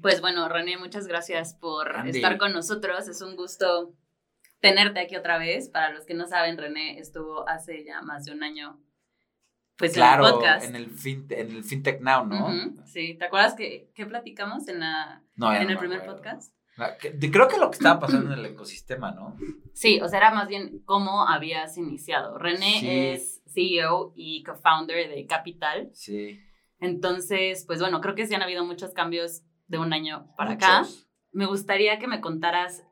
[0.00, 3.08] Pues bueno, René, muchas gracias por estar con nosotros.
[3.08, 3.94] Es un gusto
[4.60, 5.68] tenerte aquí otra vez.
[5.68, 8.80] Para los que no saben, René estuvo hace ya más de un año
[9.76, 10.66] pues en el podcast.
[10.66, 10.84] En el,
[11.30, 12.84] en el FinTech Now, ¿no?
[12.86, 16.53] Sí, ¿te acuerdas que, platicamos en, la, en el primer podcast?
[16.76, 19.36] Creo que lo que estaba pasando en el ecosistema, ¿no?
[19.72, 22.38] Sí, o sea, era más bien cómo habías iniciado.
[22.38, 25.90] René es CEO y co-founder de Capital.
[25.92, 26.40] Sí.
[26.80, 30.82] Entonces, pues bueno, creo que sí han habido muchos cambios de un año para acá.
[31.32, 32.84] Me gustaría que me contaras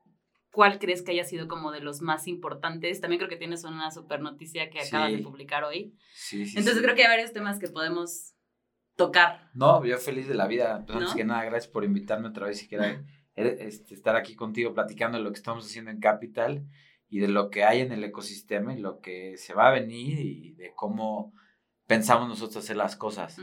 [0.52, 3.00] cuál crees que haya sido como de los más importantes.
[3.00, 5.96] También creo que tienes una super noticia que acabas de publicar hoy.
[6.14, 6.58] Sí, sí.
[6.58, 8.34] Entonces creo que hay varios temas que podemos
[8.96, 9.50] tocar.
[9.54, 10.84] No, yo feliz de la vida.
[10.86, 15.18] Pues, que nada, gracias por invitarme otra vez y quiera este, estar aquí contigo platicando
[15.18, 16.66] de lo que estamos haciendo en Capital
[17.08, 20.18] y de lo que hay en el ecosistema y lo que se va a venir
[20.18, 21.32] y de cómo
[21.86, 23.38] pensamos nosotros hacer las cosas.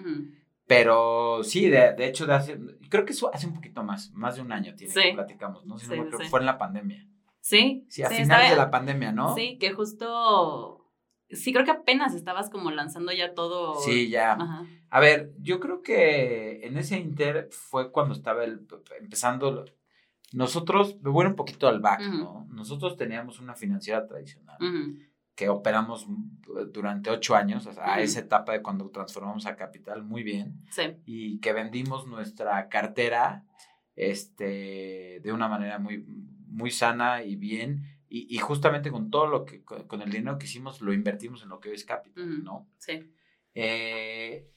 [0.66, 4.36] Pero sí, de, de, hecho, de hace, creo que eso hace un poquito más, más
[4.36, 5.80] de un año tiene que platicamos, ¿no?
[5.80, 7.08] Si no creo que fue en la pandemia.
[7.42, 7.86] Sí.
[7.90, 9.36] Sí, a finales de la pandemia, ¿no?
[9.36, 10.92] Sí, que justo,
[11.30, 13.80] sí, creo que apenas estabas como lanzando ya todo.
[13.80, 14.38] Sí, ya.
[14.90, 18.68] A ver, yo creo que en ese inter fue cuando estaba el,
[19.00, 19.66] empezando,
[20.34, 22.48] nosotros, me voy un poquito al back, ¿no?
[22.52, 24.58] Nosotros teníamos una financiera tradicional
[25.40, 26.06] que operamos
[26.74, 30.66] durante ocho años, o sea, a esa etapa de cuando transformamos a capital, muy bien.
[30.70, 30.98] Sí.
[31.06, 33.46] Y que vendimos nuestra cartera
[33.96, 36.04] este, de una manera muy,
[36.46, 37.86] muy sana y bien.
[38.10, 41.62] Y, justamente con todo lo que, con, el dinero que hicimos, lo invertimos en lo
[41.62, 42.68] que hoy es capital, ¿no?
[42.78, 43.14] Sí.
[43.54, 44.50] Eh,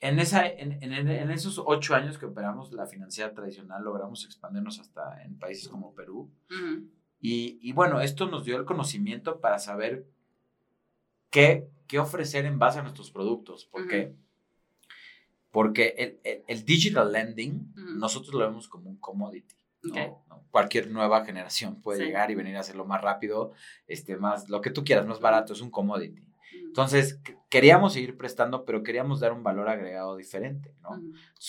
[0.00, 4.78] en, esa, en, en, en, esos ocho años que operamos la financiera tradicional, logramos expandirnos
[4.78, 6.30] hasta en países como Perú.
[7.20, 10.06] y, y, bueno, esto nos dio el conocimiento para saber
[11.30, 13.66] qué, qué ofrecer en base a nuestros productos.
[13.66, 14.14] porque
[15.50, 19.56] Porque el, el, digital lending, nosotros lo vemos como un commodity.
[20.50, 23.52] Cualquier nueva generación puede llegar y venir a hacerlo más rápido,
[23.86, 26.27] este, más, lo que tú quieras, más barato, es un commodity.
[26.68, 30.90] Entonces, queríamos seguir prestando, pero queríamos dar un valor agregado diferente, ¿no?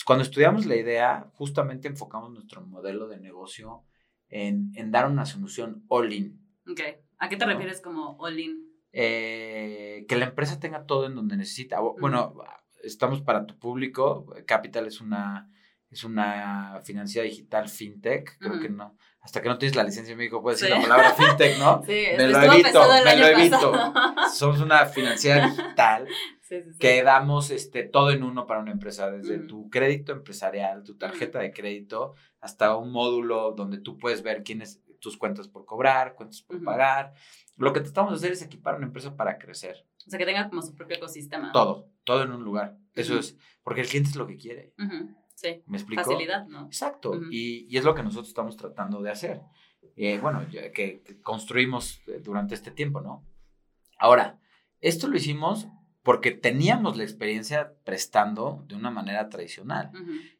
[0.04, 3.84] cuando estudiamos la idea, justamente enfocamos nuestro modelo de negocio
[4.28, 6.40] en, en dar una solución all-in.
[6.68, 6.80] Ok.
[7.18, 8.70] ¿A qué te refieres como all-in?
[8.92, 11.80] Eh, que la empresa tenga todo en donde necesita.
[11.80, 12.34] Bueno,
[12.82, 14.26] estamos para tu público.
[14.46, 15.50] Capital es una,
[15.90, 18.38] es una financiera digital fintech.
[18.38, 18.96] Creo que no.
[19.20, 21.82] Hasta que no tienes la licencia en México puedes decir la palabra fintech, ¿no?
[21.86, 23.92] Sí, me lo evito, me lo evito.
[24.32, 26.06] Somos una financiera digital
[26.78, 31.40] que damos este, todo en uno para una empresa, desde tu crédito empresarial, tu tarjeta
[31.40, 36.42] de crédito, hasta un módulo donde tú puedes ver quiénes tus cuentas por cobrar, cuentas
[36.42, 37.12] por pagar.
[37.56, 39.86] Lo que tratamos de hacer es equipar una empresa para crecer.
[40.06, 41.52] O sea, que tenga como su propio ecosistema.
[41.52, 42.76] Todo, todo en un lugar.
[42.94, 44.72] Eso es, porque el cliente es lo que quiere.
[45.40, 45.62] Sí.
[45.66, 46.02] ¿Me explico?
[46.02, 46.66] Facilidad, ¿no?
[46.66, 47.18] Exacto.
[47.30, 49.40] y, y, es lo que nosotros estamos tratando de hacer.
[49.96, 53.24] Eh, bueno, que, construimos eh, durante este tiempo, ¿no?
[53.98, 54.38] Ahora,
[54.80, 55.66] esto lo hicimos
[56.02, 59.90] porque teníamos la experiencia prestando de una manera tradicional.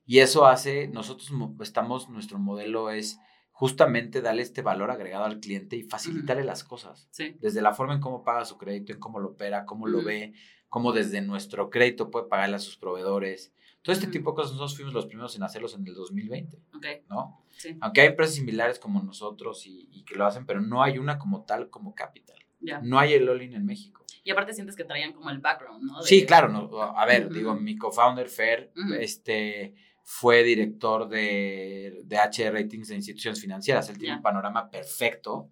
[0.05, 1.31] Y eso hace, nosotros
[1.61, 3.19] estamos, nuestro modelo es
[3.53, 7.09] justamente darle este valor agregado al cliente y facilitarle las cosas.
[7.11, 7.37] Sí.
[7.41, 10.33] Desde la forma en cómo paga su crédito, en cómo lo opera, cómo lo ve,
[10.69, 13.53] cómo desde nuestro crédito puede pagarle a sus proveedores.
[13.83, 16.59] Todo este tipo de cosas nosotros fuimos los primeros en hacerlos en el 2020.
[16.77, 17.03] Okay.
[17.09, 17.45] ¿No?
[17.57, 17.77] Sí.
[17.81, 21.45] Aunque hay empresas similares como nosotros y, que lo hacen, pero no hay una como
[21.45, 22.37] tal como Capital.
[22.83, 24.05] No hay el all en México.
[24.23, 26.03] Y aparte sientes que traían como el background, ¿no?
[26.03, 26.49] Sí, claro.
[26.49, 32.97] No, a ver, digo, mi co-founder, Fer, este fue director de, de H Ratings de
[32.97, 33.89] instituciones financieras.
[33.89, 35.49] Él tiene un panorama perfecto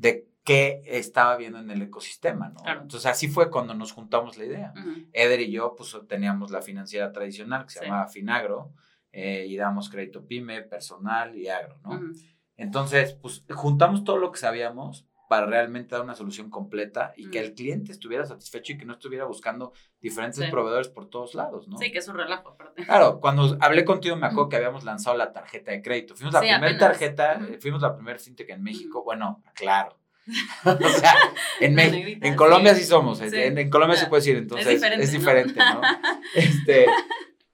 [0.00, 2.62] de qué estaba viendo en el ecosistema, ¿no?
[2.66, 4.74] Entonces así fue cuando nos juntamos la idea.
[5.12, 8.72] Eder y yo pues teníamos la financiera tradicional que se llamaba Finagro
[9.12, 12.00] eh, y damos crédito pyme, personal y agro, ¿no?
[12.56, 17.38] Entonces pues juntamos todo lo que sabíamos para realmente dar una solución completa y que
[17.38, 21.78] el cliente estuviera satisfecho y que no estuviera buscando diferentes proveedores por todos lados, ¿no?
[21.78, 22.84] Sí, que es un relajo aparte.
[22.84, 26.16] Claro, cuando hablé contigo me acuerdo que habíamos lanzado la tarjeta de crédito.
[26.16, 29.96] Fuimos la primera tarjeta, fuimos la primera fintech en México, bueno, claro.
[30.64, 31.14] o sea,
[31.60, 35.80] en, en Colombia sí, somos, En, Colombia se puede decir, entonces es diferente, ¿no?
[36.34, 36.86] este,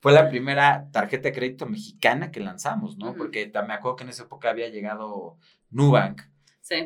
[0.01, 3.15] fue la primera tarjeta de crédito mexicana que lanzamos, ¿no?
[3.15, 5.37] Porque me acuerdo que en esa época había llegado
[5.69, 6.23] Nubank,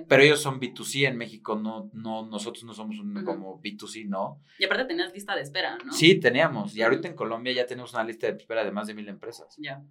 [0.08, 4.42] pero ellos son B2C en México, no, no, nosotros no somos un, como B2C, ¿no?
[4.58, 5.92] Y aparte tenías lista de espera, ¿no?
[5.92, 6.76] Sí, teníamos.
[6.76, 9.54] Y ahorita en Colombia ya tenemos una lista de espera de más de mil empresas.
[9.58, 9.82] Ya.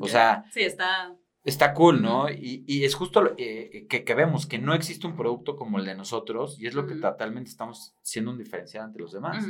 [0.00, 0.44] O sea.
[0.52, 1.14] Sí, está.
[1.44, 2.28] Está cool, ¿no?
[2.28, 5.86] y, y, es justo eh, que, que, vemos que no existe un producto como el
[5.86, 9.46] de nosotros y es lo que totalmente estamos siendo un diferencial ante los demás.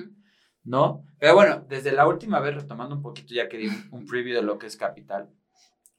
[0.62, 1.02] ¿No?
[1.18, 4.42] Pero bueno, desde la última vez, retomando un poquito, ya que di un, preview de
[4.42, 5.30] lo que es Capital,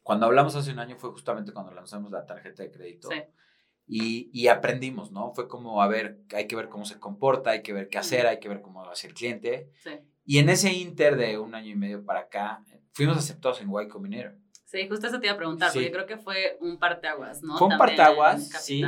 [0.04, 3.10] cuando hablamos hace un año fue justamente cuando lanzamos la tarjeta de crédito.
[3.10, 3.18] Sí.
[3.92, 5.34] Y, y, aprendimos, ¿no?
[5.34, 8.28] Fue como, a ver, hay que ver cómo se comporta, hay que ver qué hacer,
[8.28, 9.72] hay que ver cómo hace el cliente.
[9.84, 9.90] Sí.
[10.30, 13.88] Y en ese inter de un año y medio para acá, fuimos aceptados en Y
[13.88, 14.36] Combinator.
[14.66, 17.58] Sí, justo eso te iba a preguntar, porque creo que fue un parteaguas, ¿no?
[17.58, 18.84] Fue un parteaguas, sí.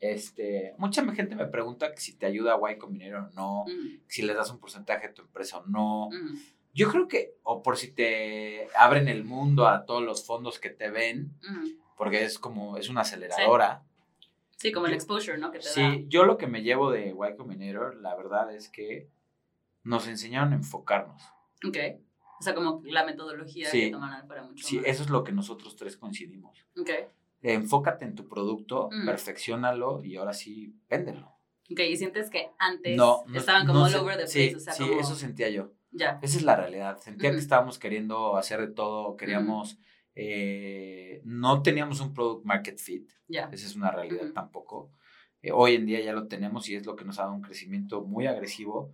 [0.00, 3.64] Este, mucha gente me pregunta si te ayuda Y Combinator o no,
[4.06, 6.10] si les das un porcentaje a tu empresa o no.
[6.74, 10.68] Yo creo que, o por si te abren el mundo a todos los fondos que
[10.68, 11.32] te ven,
[11.96, 13.82] porque es como, es una aceleradora.
[13.82, 13.91] Sí,
[14.70, 15.50] como el exposure, ¿no?
[15.50, 19.08] Que te sí, yo lo que me llevo de Y Combinator, la verdad es que
[19.82, 21.22] nos enseñaron a enfocarnos.
[21.66, 21.78] Ok.
[22.38, 25.74] O sea, como la metodología que toman para mucho Sí, eso es lo que nosotros
[25.76, 26.64] tres coincidimos.
[26.78, 26.90] Ok.
[27.42, 31.32] Enfócate en tu producto, perfeccionalo y ahora sí, véndelo.
[31.70, 33.00] Ok, y sientes que antes
[33.34, 34.60] estaban como all over the place.
[34.60, 35.72] Sí, eso sentía yo.
[35.90, 36.18] Ya.
[36.22, 36.98] Esa es la realidad.
[36.98, 39.78] Sentía que estábamos queriendo hacer de todo, queríamos...
[40.14, 43.10] Eh, no teníamos un product market fit.
[43.28, 43.48] Ya.
[43.52, 44.92] Esa es una realidad tampoco.
[45.40, 47.42] Eh, hoy en día ya lo tenemos y es lo que nos ha dado un
[47.42, 48.92] crecimiento muy agresivo.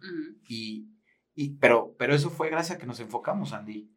[0.48, 0.88] y,
[1.34, 3.90] y, pero, pero eso fue gracias a que nos enfocamos, Andy.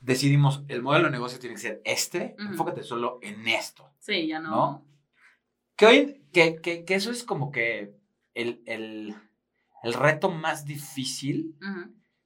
[0.00, 3.92] decidimos, el modelo de negocio tiene que ser este, enfócate solo en esto.
[3.98, 4.86] Sí, ya no.
[5.76, 7.96] Que, hoy, que, que, que, eso es como que
[8.34, 9.14] el, el,
[9.82, 11.56] el reto más difícil,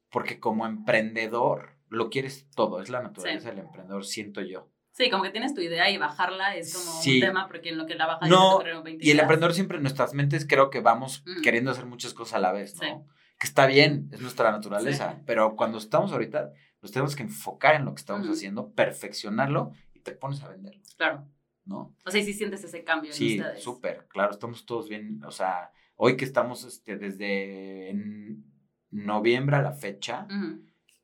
[0.09, 4.69] porque como emprendedor lo quieres todo, es la naturaleza del emprendedor, siento yo.
[4.91, 7.85] Sí, como que tienes tu idea y bajarla es como un tema, porque en lo
[7.85, 8.61] que la bajas no,
[8.99, 12.39] Y el emprendedor siempre en nuestras mentes creo que vamos queriendo hacer muchas cosas a
[12.39, 13.07] la vez, ¿no?
[13.39, 16.51] Que está bien, es nuestra naturaleza, pero cuando estamos ahorita,
[16.81, 20.81] nos tenemos que enfocar en lo que estamos haciendo, perfeccionarlo y te pones a venderlo.
[20.97, 21.25] Claro.
[21.63, 21.95] ¿No?
[22.03, 23.63] O sea, y si sientes ese cambio sí, en ustedes.
[23.63, 28.43] súper, claro, estamos todos bien, o sea, hoy que estamos este, desde en
[28.89, 30.27] noviembre a la fecha,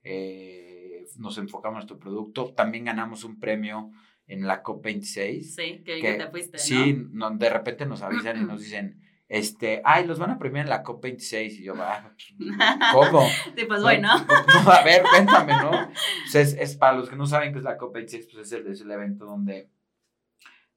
[0.04, 0.65] eh,
[1.18, 2.54] nos enfocamos en nuestro producto.
[2.54, 3.92] También ganamos un premio
[4.28, 5.42] en la COP26.
[5.44, 6.58] Sí, que, que te fuiste.
[6.58, 10.70] Sí, de repente nos avisan y nos dicen, este, ay, los van a premiar en
[10.70, 11.60] la COP26.
[11.60, 12.14] Y yo, ah,
[12.94, 13.28] ¿cómo?
[13.56, 14.10] Sí, pues bueno.
[14.12, 15.72] a ver, cuéntame, ¿no?
[16.32, 18.82] Pues es, para los que no saben qué es la COP26, pues es el, es
[18.82, 19.70] el evento donde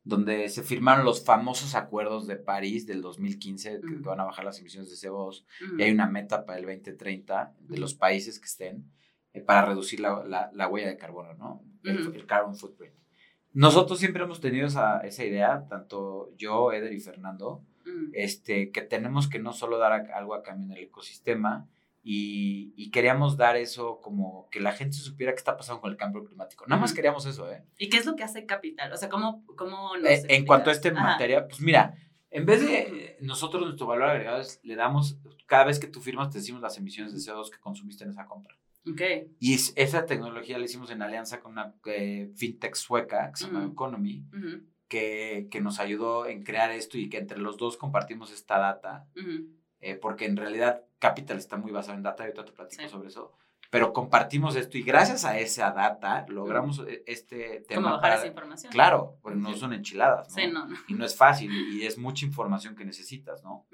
[0.08, 4.58] donde se firmaron los famosos acuerdos de París del 2015, que, van a bajar las
[4.58, 5.44] emisiones de CO2,
[5.76, 8.90] y hay una meta para el 2030 de los países que estén.
[9.32, 11.62] Eh, para reducir la, la, huella de carbono, ¿no?
[11.84, 12.94] El, carbon footprint.
[13.52, 17.62] Nosotros siempre hemos tenido esa, esa idea, tanto yo, Eder y Fernando,
[18.12, 21.66] este, que tenemos que no solo dar algo a cambio en el ecosistema,
[22.02, 25.98] y, y, queríamos dar eso como que la gente supiera qué está pasando con el
[25.98, 26.64] cambio climático.
[26.66, 27.64] Nada más queríamos eso, ¿eh?
[27.76, 28.90] ¿Y qué es lo que hace Capital?
[28.92, 31.94] O sea, ¿cómo, cómo eh, En cuanto a este materia, pues mira,
[32.30, 36.30] en vez de nosotros nuestro valor agregado es, le damos, cada vez que tú firmas
[36.30, 38.56] te decimos las emisiones de CO2 que consumiste en esa compra.
[39.38, 43.66] Y esa tecnología la hicimos en alianza con una eh, fintech sueca que se llama
[43.72, 44.24] Economy,
[44.88, 49.06] que, que, nos ayudó en crear esto y que entre los dos compartimos esta data,
[49.80, 53.08] eh, porque en realidad Capital está muy basado en data, y ahorita te platico sobre
[53.08, 53.36] eso
[53.70, 57.82] pero compartimos esto y gracias a esa data logramos e, este tema.
[57.82, 58.72] ¿Cómo bajar esa información?
[58.72, 60.34] Claro, porque no son enchiladas, ¿no?
[60.34, 63.66] Sí, no, Y no es fácil y es mucha información que necesitas, ¿no?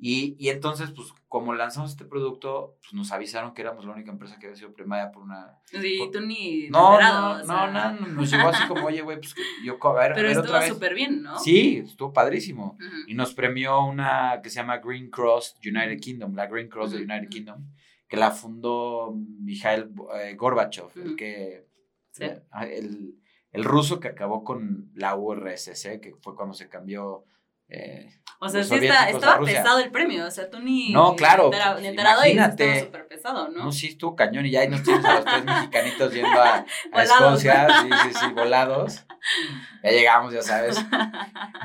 [0.00, 4.10] y, y, entonces, pues, como lanzamos este producto, pues nos avisaron que éramos la única
[4.10, 5.58] empresa que había sido premiada por una...
[5.64, 6.68] Sí, tú ni...
[6.68, 9.78] No, no, no, no, nos llegó así como, oye, güey, pues yo...
[9.88, 11.38] A ver, Pero estuvo súper bien, ¿no?
[11.38, 12.76] Sí, estuvo padrísimo.
[13.06, 16.98] Y nos premió una que se llama Green Cross United Kingdom, la Green Cross de
[16.98, 17.64] United Kingdom
[18.08, 21.66] que la fundó Mikhail eh, Gorbachev, el que
[22.50, 23.14] ah, el,
[23.52, 27.24] el, ruso que acabó con la URSS, que fue cuando se cambió.
[27.68, 28.08] Eh,
[28.40, 30.90] o sea, sí está, estaba pesado el premio, o sea, tú ni.
[30.90, 31.50] No, claro.
[31.80, 33.64] Ni, enterado y estaba súper pesado, ¿no?
[33.64, 36.64] No, sí, estuvo cañón y ya ahí nos tienes a los tres mexicanitos yendo a,
[36.92, 39.04] a Escocia, sí, sí, sí, volados.
[39.82, 40.82] Ya llegamos, ya sabes.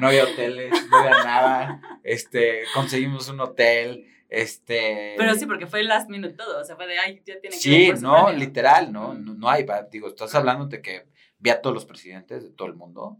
[0.02, 1.82] No había hoteles, no había nada.
[2.04, 5.14] Este, conseguimos un hotel este.
[5.16, 6.60] Pero sí, porque fue el last minute todo.
[6.60, 9.14] O sea, fue de, ay, ya tiene que Sí, no, literal, ¿no?
[9.14, 9.66] no, hay.
[9.92, 13.20] Digo, estás hablando de que vi a todos los presidentes de todo el mundo.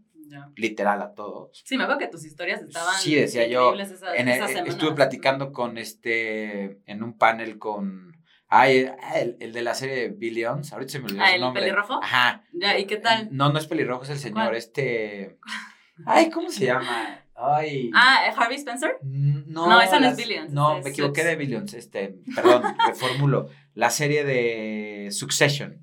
[0.56, 1.62] Literal a todos.
[1.64, 2.96] Sí, me acuerdo que tus historias estaban.
[2.98, 3.72] Sí, decía yo.
[4.16, 6.80] en estuve platicando con este.
[6.86, 8.16] En un panel con.
[8.48, 11.62] Ay, el, el, de la serie Billions, ahorita se me olvidó ah, su nombre.
[11.62, 12.00] ¿el pelirrojo?
[12.02, 12.44] Ajá.
[12.52, 13.28] Ya, ¿y qué tal?
[13.32, 15.38] No, no es pelirrojo, es el señor, este...
[16.06, 17.23] Ay, ¿cómo se llama?
[17.36, 17.90] Ay.
[17.94, 18.98] Ah, Harvey Spencer.
[19.02, 20.52] No, no esa no es Billions.
[20.52, 21.74] No, me equivoqué de Billions.
[21.74, 23.48] Este, perdón, reformulo.
[23.74, 25.82] La serie de Succession.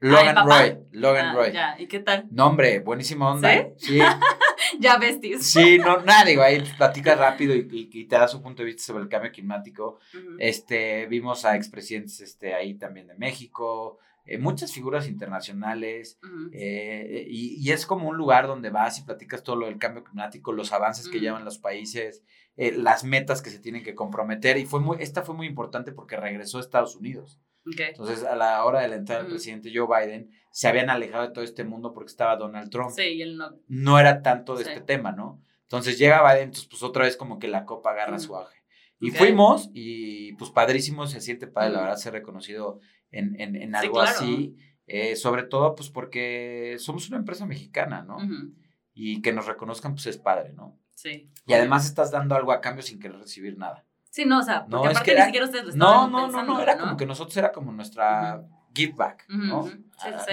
[0.00, 0.78] Logan Roy.
[0.92, 1.52] Logan ah, Roy.
[1.52, 2.26] Ya, ¿y qué tal?
[2.30, 3.50] No, hombre, buenísima onda.
[3.78, 3.98] Sí.
[4.78, 5.46] ya besties.
[5.46, 9.02] Sí, no, nada, digo, ahí platicas rápido y, te da su punto de vista sobre
[9.04, 9.98] el cambio climático.
[10.38, 16.18] Este, vimos a expresidentes este, ahí también de México, eh, muchas figuras internacionales,
[16.52, 20.52] eh, y, es como un lugar donde vas y platicas todo lo del cambio climático,
[20.52, 22.24] los avances que llevan los países,
[22.56, 25.92] eh, las metas que se tienen que comprometer, y fue muy, esta fue muy importante
[25.92, 27.40] porque regresó a Estados Unidos.
[27.64, 31.32] Entonces, a la hora de la entrada del presidente Joe Biden, se habían alejado de
[31.32, 32.90] todo este mundo porque estaba Donald Trump.
[32.90, 33.58] Sí, y él no.
[33.66, 35.42] No era tanto de este tema, ¿no?
[35.62, 38.56] Entonces llega Biden, entonces pues otra vez como que la copa agarra su aje.
[38.98, 43.74] Y fuimos y pues padrísimo, se siente padre, la verdad, ser reconocido en, en, en
[43.74, 44.56] algo así.
[44.88, 48.18] Eh, sobre todo pues porque somos una empresa mexicana, ¿no?
[48.94, 50.78] Y que nos reconozcan pues es padre, ¿no?
[50.94, 51.28] Sí.
[51.46, 53.84] Y además estás dando algo a cambio sin querer recibir nada.
[54.10, 56.62] Sí, no, o sea, porque aparte ni siquiera ustedes lo estaban No, no, no, no,
[56.62, 58.42] era como que nosotros era como nuestra
[58.74, 59.68] give back, ¿no?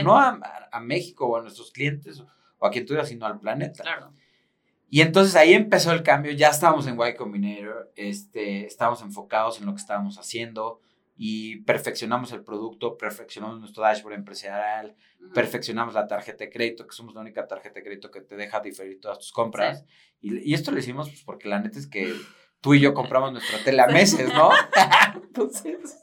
[0.03, 0.39] No a,
[0.72, 2.24] a, México o a nuestros clientes
[2.60, 3.84] o a quien tuviera, sino al planeta.
[3.84, 4.13] Claro.
[4.89, 9.65] Y entonces ahí empezó el cambio, ya estábamos en Y Combinator, este, estábamos enfocados en
[9.65, 10.80] lo que estábamos haciendo
[11.25, 14.94] y perfeccionamos el producto, perfeccionamos nuestro dashboard empresarial,
[15.34, 18.60] perfeccionamos la tarjeta de crédito, que somos la única tarjeta de crédito que te deja
[18.60, 19.86] diferir todas tus compras.
[20.20, 22.13] Y, y, esto lo hicimos pues, porque la neta es que
[22.60, 24.50] tú y yo compramos nuestra tele a meses, ¿no?
[25.24, 26.02] entonces,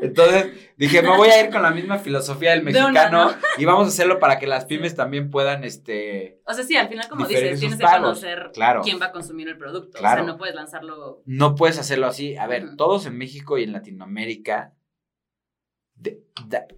[0.00, 3.88] entonces dije, me voy a ir con la misma filosofía del mexicano y vamos a
[3.88, 6.40] hacerlo para que las pymes también puedan, este...
[6.46, 8.50] O sea, sí, al final, como dices, tienes que conocer
[8.82, 9.98] quién va a consumir el producto.
[9.98, 11.22] O sea, no puedes lanzarlo...
[11.26, 12.36] No puedes hacerlo así.
[12.36, 14.74] A ver, todos en México y en Latinoamérica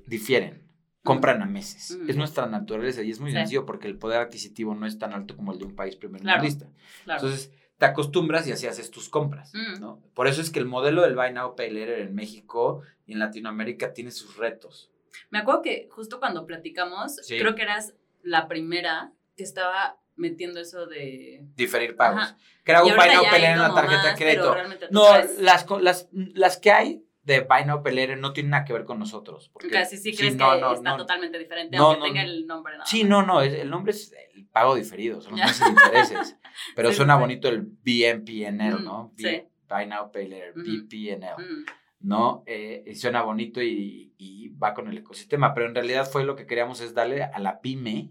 [0.06, 0.62] difieren.
[1.04, 1.98] Compran a meses.
[2.06, 5.36] Es nuestra naturaleza y es muy sencillo porque el poder adquisitivo no es tan alto
[5.36, 6.44] como el de un país primer claro.
[6.44, 7.50] Entonces
[7.82, 9.80] te acostumbras y así haces tus compras, mm.
[9.80, 10.00] ¿no?
[10.14, 13.18] Por eso es que el modelo del Buy Now Pay Later en México y en
[13.18, 14.92] Latinoamérica tiene sus retos.
[15.30, 20.86] Me acuerdo que justo cuando platicamos, creo que eras la primera que estaba metiendo eso
[20.86, 21.44] de...
[21.56, 22.36] Diferir pagos.
[22.62, 24.56] Que era un Buy Now Pay Later en la tarjeta de crédito.
[24.92, 28.72] No, las, las, las que hay de Buy Now Pay Later no tiene nada que
[28.72, 29.50] ver con nosotros.
[29.52, 32.74] Porque, Casi sí crees que está totalmente diferente, aunque tenga el nombre.
[32.74, 36.36] Nada sí, no, no, el nombre es el pago diferido, son los meses de intereses.
[36.76, 39.12] Pero suena bonito el BNPNL, ¿no?
[39.16, 39.42] sí.
[39.68, 41.64] Buy Now Pay Later, BPNL.
[42.00, 42.42] ¿no?
[42.46, 46.34] Eh, y suena bonito y, y, va con el ecosistema, pero en realidad fue lo
[46.34, 48.10] que queríamos es darle a la pyme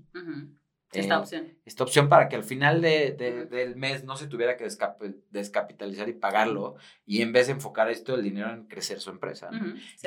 [0.92, 1.58] esta eh, opción.
[1.66, 4.68] Esta opción para que al final de, del mes no se tuviera que
[5.30, 9.50] descapitalizar y pagarlo y en vez de enfocar esto el dinero en crecer su empresa.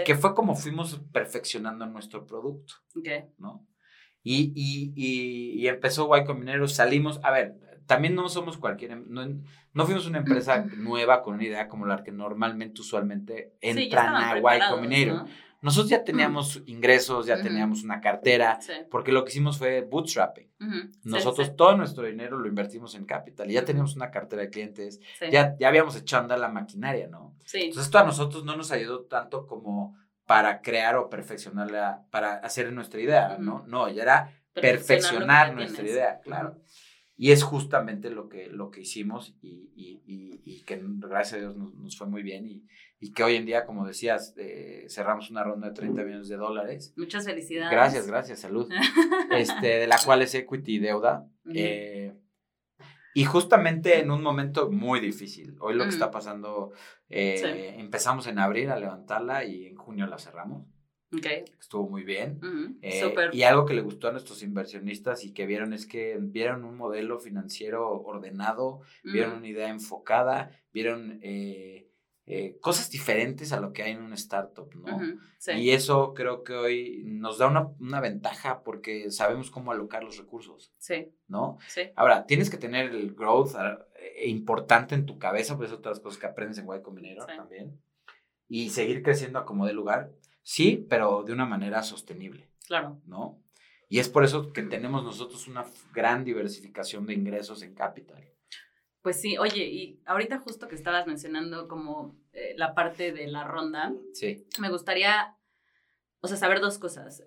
[0.05, 2.75] Que fue como fuimos perfeccionando nuestro producto.
[3.39, 3.67] ¿no?
[4.23, 4.93] Y, y,
[5.61, 9.27] y, empezó Y Combinero, salimos, a ver, también no somos cualquier, em, no,
[9.73, 14.39] no fuimos una empresa nueva con una idea como la que normalmente, usualmente entran a
[14.39, 15.25] Y Combinero.
[15.63, 18.59] Nosotros ya teníamos ingresos, ya teníamos una cartera,
[18.91, 20.51] porque lo que hicimos fue bootstrapping.
[21.05, 25.01] Nosotros todo nuestro dinero lo invertimos en capital y ya teníamos una cartera de clientes,
[25.31, 27.35] ya, ya habíamos echado andar la maquinaria, ¿no?
[27.69, 32.71] Entonces esto a nosotros no nos ayudó tanto como para crear o perfeccionarla, para hacer
[32.73, 33.65] nuestra idea, ¿no?
[33.67, 36.57] No, ya era perfeccionar nuestra idea, claro.
[37.17, 40.03] Y es justamente lo que, lo que hicimos y, y,
[40.45, 42.67] y, que gracias a Dios nos, nos, fue muy bien y,
[42.99, 46.37] y que hoy en día, como decías, eh, cerramos una ronda de 30 millones de
[46.37, 46.93] dólares.
[46.97, 47.71] Muchas felicidades.
[47.71, 48.69] Gracias, gracias, salud.
[49.31, 51.29] este, de la cual es equity y deuda.
[51.53, 52.15] Eh,
[53.15, 55.57] y justamente en un momento muy difícil.
[55.61, 56.73] Hoy lo que está pasando,
[57.09, 60.67] eh, empezamos en abril a levantarla y en junio la cerramos.
[61.19, 61.45] Okay.
[61.61, 62.41] Estuvo muy bien.
[63.33, 66.77] y algo que le gustó a nuestros inversionistas y que vieron es que vieron un
[66.77, 71.21] modelo financiero ordenado, vieron una idea enfocada, vieron
[72.27, 74.99] eh, cosas diferentes a lo que hay en un startup, ¿no?
[75.55, 80.17] Y eso creo que hoy nos da una, una, ventaja porque sabemos cómo alocar los
[80.17, 80.73] recursos.
[80.79, 81.13] Sí.
[81.29, 81.59] ¿No?
[81.69, 81.91] Sí.
[81.97, 86.27] Ahora, tienes que tener el growth eh, importante en tu cabeza, pues otras cosas que
[86.27, 87.79] aprendes en Y Combinator también.
[88.49, 90.11] Y seguir creciendo a como de lugar,
[90.45, 92.49] sí, pero de una manera sostenible.
[92.69, 93.01] Claro.
[93.07, 93.43] ¿No?
[93.89, 98.25] Y es por eso que tenemos nosotros una gran diversificación de ingresos en capital.
[99.03, 103.45] Pues sí, oye, y ahorita justo que estabas mencionando como eh, la parte de la
[103.45, 104.47] ronda, sí.
[104.59, 105.37] me gustaría,
[106.21, 107.23] o sea, saber dos cosas.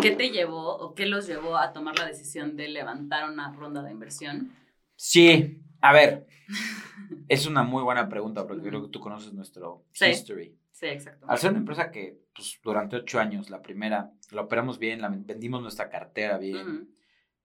[0.00, 3.82] ¿Qué te llevó o qué los llevó a tomar la decisión de levantar una ronda
[3.82, 4.56] de inversión?
[4.96, 6.26] Sí, a ver,
[7.28, 10.56] es una muy buena pregunta porque creo que tú conoces nuestro history.
[10.72, 11.26] Sí, exacto.
[11.28, 15.10] Al ser una empresa que pues, durante ocho años, la primera, la operamos bien, la,
[15.10, 16.88] vendimos nuestra cartera bien,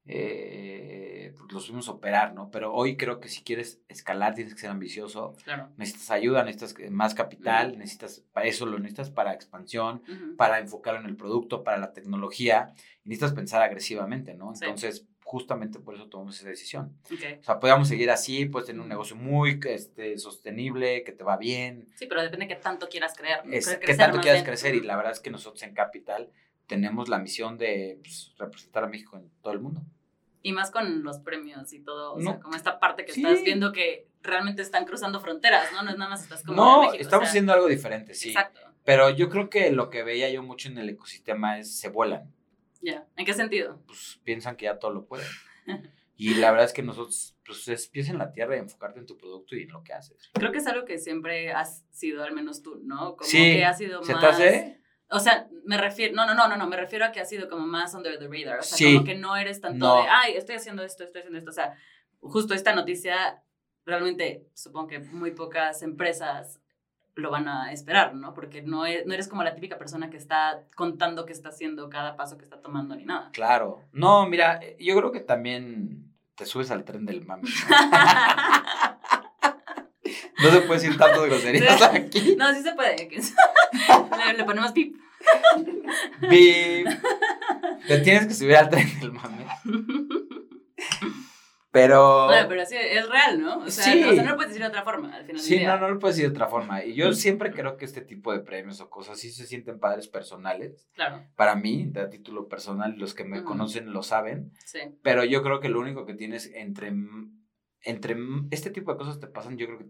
[0.05, 2.49] eh, pues los fuimos a operar, ¿no?
[2.49, 5.35] Pero hoy creo que si quieres escalar tienes que ser ambicioso.
[5.43, 5.69] Claro.
[5.75, 10.01] Necesitas ayuda, necesitas más capital, necesitas, para eso lo necesitas para expansión,
[10.37, 14.53] para enfocarlo en el producto, para la tecnología, y necesitas pensar agresivamente, ¿no?
[14.53, 16.97] Entonces, justamente por eso tomamos esa decisión.
[17.03, 21.37] O sea, podíamos seguir así, pues tener un negocio muy este, sostenible, que te va
[21.37, 21.85] bien.
[21.93, 23.41] Sí, pero depende de qué tanto quieras creer.
[23.79, 26.31] qué tanto quieras crecer y la verdad es que nosotros en Capital
[26.65, 29.83] tenemos la misión de pues, representar a México en todo el mundo.
[30.41, 33.71] Y más con los premios y todo, o sea, como esta parte que estás viendo
[33.71, 35.83] que realmente están cruzando fronteras, ¿no?
[35.83, 38.29] No es nada más estás como No, estamos haciendo algo diferente, sí.
[38.29, 38.61] Exacto.
[38.83, 42.33] Pero yo creo que lo que veía yo mucho en el ecosistema es se vuelan.
[42.81, 43.81] Ya, ¿en qué sentido?
[43.85, 45.27] Pues piensan que ya todo lo pueden.
[46.15, 49.05] y la verdad es que nosotros, pues es pies en la tierra y enfocarte en
[49.05, 50.29] tu producto y en lo que haces.
[50.33, 53.15] Creo que es algo que siempre has sido, al menos tú, ¿no?
[53.15, 54.37] Como que has sido ¿Se más...
[54.37, 57.29] Te O sea, me refiero, no, no, no, no, no, me refiero a que has
[57.29, 60.33] sido como más under the radar, o sea, como que no eres tanto de, ay,
[60.35, 61.77] estoy haciendo esto, estoy haciendo esto, o sea,
[62.21, 63.43] justo esta noticia,
[63.85, 66.61] realmente supongo que muy pocas empresas
[67.15, 68.33] lo van a esperar, ¿no?
[68.33, 72.15] Porque no, no eres como la típica persona que está contando qué está haciendo cada
[72.15, 73.29] paso que está tomando ni nada.
[73.33, 73.81] Claro.
[73.91, 77.49] No, mira, yo creo que también te subes al tren del mami.
[77.49, 77.49] ¿no?
[80.51, 82.35] se puede decir tanto de groserías aquí.
[82.37, 82.95] No, sí se puede.
[84.37, 84.95] le, ponemos pip.
[86.29, 86.87] Pip.
[87.87, 89.45] Te tienes que subir al tren del mami.
[91.71, 92.25] Pero.
[92.25, 93.59] Bueno, pero sí, es real, ¿no?
[93.59, 95.41] O sea, no, lo puedes decir de otra forma al final.
[95.41, 96.83] Sí, no, no lo puedes decir de otra forma.
[96.83, 100.07] Y yo siempre creo que este tipo de premios o cosas sí se sienten padres
[100.07, 100.89] personales.
[100.93, 101.23] Claro.
[101.35, 104.51] Para mí, de título personal, los que me conocen lo saben.
[104.65, 104.79] Sí.
[105.03, 106.93] Pero yo creo que lo único que tienes entre.
[107.81, 108.17] Entre
[108.51, 109.85] este tipo de cosas te pasan, yo creo que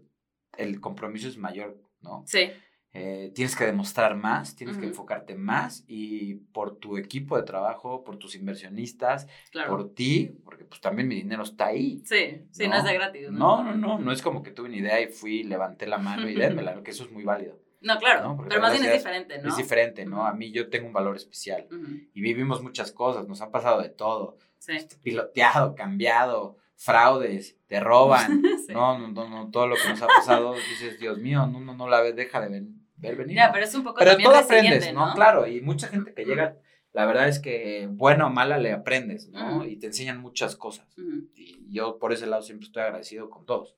[0.58, 2.22] el compromiso es mayor, ¿no?
[2.26, 2.52] Sí.
[2.92, 8.02] Eh, tienes que demostrar más, tienes que enfocarte más y por tu equipo de trabajo,
[8.02, 9.28] por tus inversionistas,
[9.68, 12.02] por ti, porque pues también mi dinero está ahí.
[12.04, 13.30] Sí, sí, no, es de gratis.
[13.30, 13.62] ¿no?
[13.62, 16.34] no, no, no, es como que tuve una idea y fui, levanté la mano y
[16.34, 17.60] démela, que eso es muy válido.
[17.80, 19.48] No, claro, pero más bien es diferente, ¿no?
[19.48, 20.26] Es diferente, ¿no?
[20.26, 21.66] A mí yo tengo un valor especial
[22.12, 24.36] y vivimos muchas cosas, nos ha pasado de todo.
[24.58, 24.72] Sí.
[24.72, 30.54] Este, piloteado, cambiado, fraudes, te roban, no, no, no, todo lo que nos ha pasado,
[30.54, 33.36] dices, Dios mío, no, no, no la deja de venir ver venir.
[33.36, 35.14] Ya, pero es un poco Pero todo aprendes, ¿no?
[35.14, 36.56] Claro, y mucha gente que llega,
[36.92, 39.64] la verdad es que buena o mala le aprendes, ¿no?
[39.64, 40.86] Y te enseñan muchas cosas.
[41.34, 43.76] Y yo por ese lado siempre estoy agradecido con todos.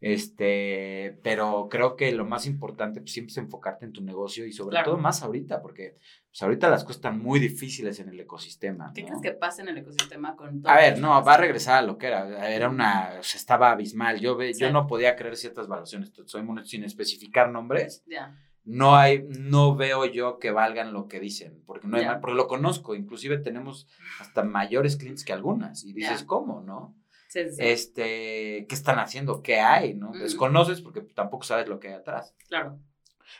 [0.00, 4.52] Este, pero creo que lo más importante pues, siempre es enfocarte en tu negocio y
[4.52, 5.96] sobre todo más ahorita, porque
[6.30, 8.92] pues, ahorita las cosas están muy difíciles en el ecosistema.
[8.94, 10.72] ¿Qué crees que pasa en el ecosistema con todo?
[10.72, 12.48] A ver, no, va a regresar a lo que era.
[12.48, 14.20] Era una, o sea, estaba abismal.
[14.20, 16.12] Yo, ve, yo no podía creer ciertas valuaciones.
[16.26, 18.04] Soy sin especificar nombres.
[18.06, 18.36] Ya
[18.68, 22.46] no hay, no veo yo que valgan lo que dicen, porque no hay porque lo
[22.48, 23.88] conozco, inclusive tenemos
[24.20, 26.94] hasta mayores clientes que algunas, y dices, ¿cómo, no?
[27.34, 29.42] Este, ¿qué están haciendo?
[29.42, 29.94] ¿Qué hay?
[29.94, 30.12] ¿No?
[30.12, 32.34] Desconoces porque tampoco sabes lo que hay atrás.
[32.48, 32.78] Claro.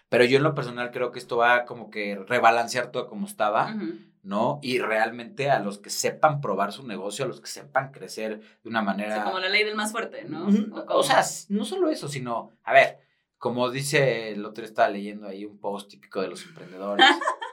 [0.08, 3.74] Pero yo en lo personal creo que esto va como que rebalancear todo como estaba,
[4.22, 4.60] ¿no?
[4.62, 8.68] Y realmente a los que sepan probar su negocio, a los que sepan crecer de
[8.68, 9.24] una manera...
[9.24, 10.48] como la ley del más fuerte, ¿no?
[10.88, 13.07] o sea, no solo eso, sino, a ver,
[13.38, 17.06] como dice, el otro estaba leyendo ahí un post típico de los emprendedores,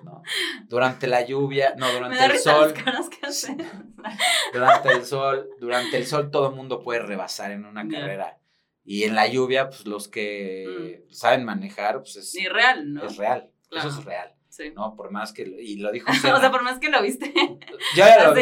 [0.04, 0.24] ¿no?
[0.68, 2.74] Durante la lluvia, no, durante el sol.
[4.54, 8.40] durante el sol, durante el sol todo el mundo puede rebasar en una carrera.
[8.84, 11.14] Y en la lluvia, pues los que mm.
[11.14, 12.36] saben manejar, pues es.
[12.52, 13.06] real, ¿no?
[13.06, 13.52] Es real.
[13.72, 14.34] Eso es real.
[14.50, 14.72] Sí.
[14.74, 14.96] ¿no?
[14.96, 17.34] Por más que, y lo dijo o sea, por más que lo viste.
[17.34, 18.36] Yo ya lo,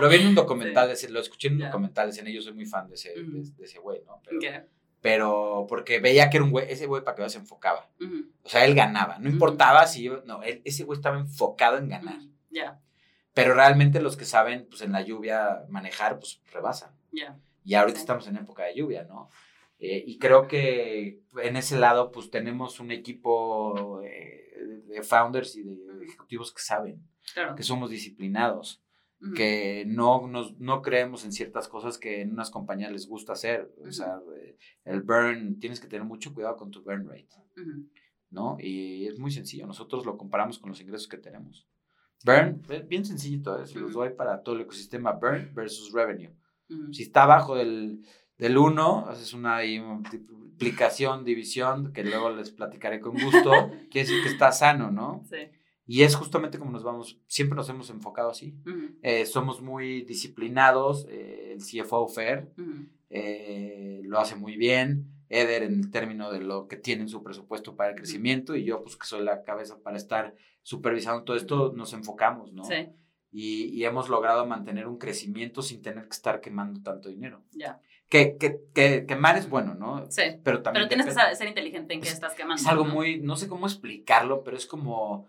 [0.00, 2.88] lo, vi en un documental, lo escuché en un documental, decían, yo soy muy fan
[2.88, 4.20] de ese, de, ese güey, ¿no?
[4.24, 4.64] Pero,
[5.00, 7.88] pero porque veía que era un güey, ese güey para que se enfocaba.
[8.42, 11.88] O sea, él ganaba, no importaba si yo, no, él, ese güey estaba enfocado en
[11.88, 12.18] ganar.
[12.50, 12.80] Ya.
[13.34, 16.90] Pero realmente los que saben, pues en la lluvia manejar, pues rebasan.
[17.12, 17.38] Ya.
[17.64, 19.28] Y ahorita estamos en época de lluvia, ¿no?
[19.78, 24.50] Eh, y creo que en ese lado, pues tenemos un equipo eh,
[24.86, 27.06] de founders y de ejecutivos que saben,
[27.56, 28.82] que somos disciplinados
[29.34, 33.72] que no, nos, no creemos en ciertas cosas que en unas compañías les gusta hacer.
[33.86, 37.28] O sea, eh, el burn, tienes que tener mucho cuidado con tu burn rate,
[38.30, 38.56] ¿no?
[38.60, 41.68] Y es muy sencillo, nosotros lo comparamos con los ingresos que tenemos.
[42.24, 46.32] Burn, bien sencillito, es, los doy para todo el ecosistema, burn versus revenue.
[46.92, 48.04] Si está abajo del,
[48.36, 53.50] del 1, haces una multiplicación, división, que luego les platicaré con gusto,
[53.90, 55.24] quiere decir que está sano, ¿no?
[55.28, 55.36] Sí.
[55.90, 58.54] Y es justamente como nos vamos, siempre nos hemos enfocado así.
[59.02, 62.52] Eh, somos muy disciplinados, eh, el CFO Fair
[63.08, 67.22] eh, lo hace muy bien, Eder en el término de lo que tiene en su
[67.24, 71.38] presupuesto para el crecimiento y yo pues que soy la cabeza para estar supervisando todo
[71.38, 72.64] esto, nos enfocamos, ¿no?
[72.64, 72.90] Sí.
[73.30, 77.42] Y, y, hemos logrado mantener un crecimiento sin tener que estar quemando tanto dinero.
[77.52, 77.80] Ya.
[78.08, 80.10] Que, que, que, quemar es bueno, ¿no?
[80.10, 80.22] Sí.
[80.42, 80.86] Pero también...
[80.86, 82.60] Pero tienes que ser inteligente en qué estás quemando.
[82.60, 85.28] Es algo muy, no sé cómo explicarlo, pero es como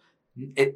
[0.56, 0.76] eh,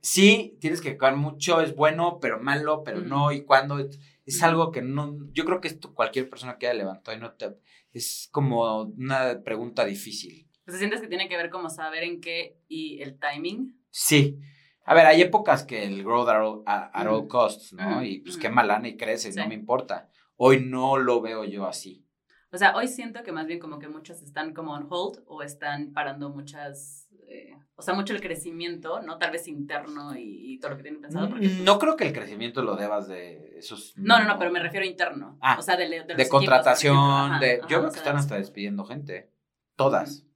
[0.00, 4.70] sí, tienes que educar mucho, es bueno, pero malo, pero no, y cuando es, algo
[4.70, 7.56] que no, yo creo que esto cualquier persona que haya levantado y no te,
[7.92, 10.48] es como una pregunta difícil.
[10.66, 13.76] ¿Se sientes que tiene que ver como saber en qué y el timing?
[13.90, 14.38] Sí.
[14.84, 16.28] A ver, hay épocas que el growth
[16.66, 18.04] at all, costs, ¿no?
[18.04, 20.08] Y pues qué malana y crece, no me importa.
[20.36, 22.04] Hoy no lo veo yo así.
[22.52, 25.42] O sea, hoy siento que más bien como que muchas están como on hold o
[25.42, 27.01] están parando muchas,
[27.32, 29.18] eh, o sea, mucho el crecimiento, ¿no?
[29.18, 31.28] Tal vez interno y, todo lo que tienen pensado.
[31.28, 33.94] Porque, mm, no creo que el crecimiento lo debas de esos...
[33.96, 35.38] No, no, no, pero me refiero a interno.
[35.40, 37.60] Ah, o sea, de, de, contratación, de...
[37.62, 39.32] yo creo que están hasta despidiendo gente.
[39.76, 40.26] Todas.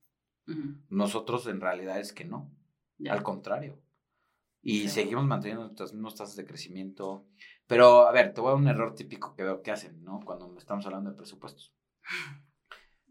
[0.88, 2.50] Nosotros en realidad es que no.
[3.09, 3.78] Al contrario.
[4.62, 7.28] Y seguimos manteniendo nuestras mismas tasas de crecimiento.
[7.68, 10.20] Pero, a ver, te voy a dar un error típico que veo que hacen, ¿no?
[10.24, 11.72] Cuando estamos hablando de presupuestos.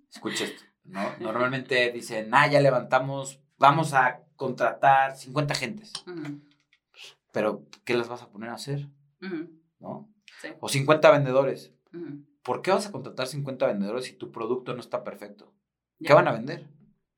[0.10, 1.00] Escucha esto, ¿no?
[1.20, 5.94] Normalmente dicen, ah, ya levantamos, vamos a contratar 50 gentes.
[7.32, 8.88] Pero, ¿qué las vas a poner a hacer?
[9.80, 10.10] ¿No?
[10.60, 11.74] O 50 vendedores.
[12.44, 15.54] ¿Por qué vas a contratar 50 vendedores si tu producto no está perfecto?
[16.00, 16.70] ¿Qué van a vender?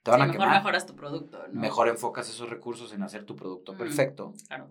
[0.04, 1.40] Te van a mejor mejoras tu producto.
[1.52, 4.34] Mejor enfocas esos recursos en hacer tu producto perfecto.
[4.48, 4.70] Claro.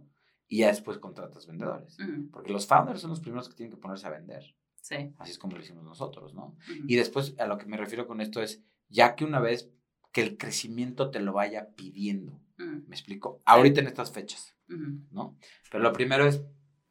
[0.48, 1.98] Y ya después contratas vendedores.
[2.32, 4.54] Porque los founders son los primeros que tienen que ponerse a vender.
[4.80, 5.12] Sí.
[5.18, 6.56] Así es como lo hicimos nosotros, ¿no?
[6.86, 9.70] Y después a lo que me refiero con esto es, ya que una vez
[10.16, 13.42] que el crecimiento te lo vaya pidiendo, ¿me explico?
[13.44, 15.36] Ahorita en estas fechas, ¿no?
[15.70, 16.42] Pero lo primero es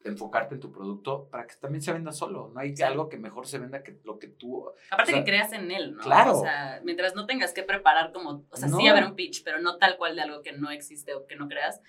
[0.04, 2.52] enfocarte en tu producto para que también se venda solo.
[2.54, 4.70] No hay algo que mejor se venda que lo que tú.
[4.92, 6.04] Aparte que creas en él, ¿no?
[6.04, 6.38] Claro.
[6.38, 9.60] O sea, mientras no tengas que preparar como, o sea, sí haber un pitch, pero
[9.60, 11.80] no tal cual de algo que no existe o que no creas.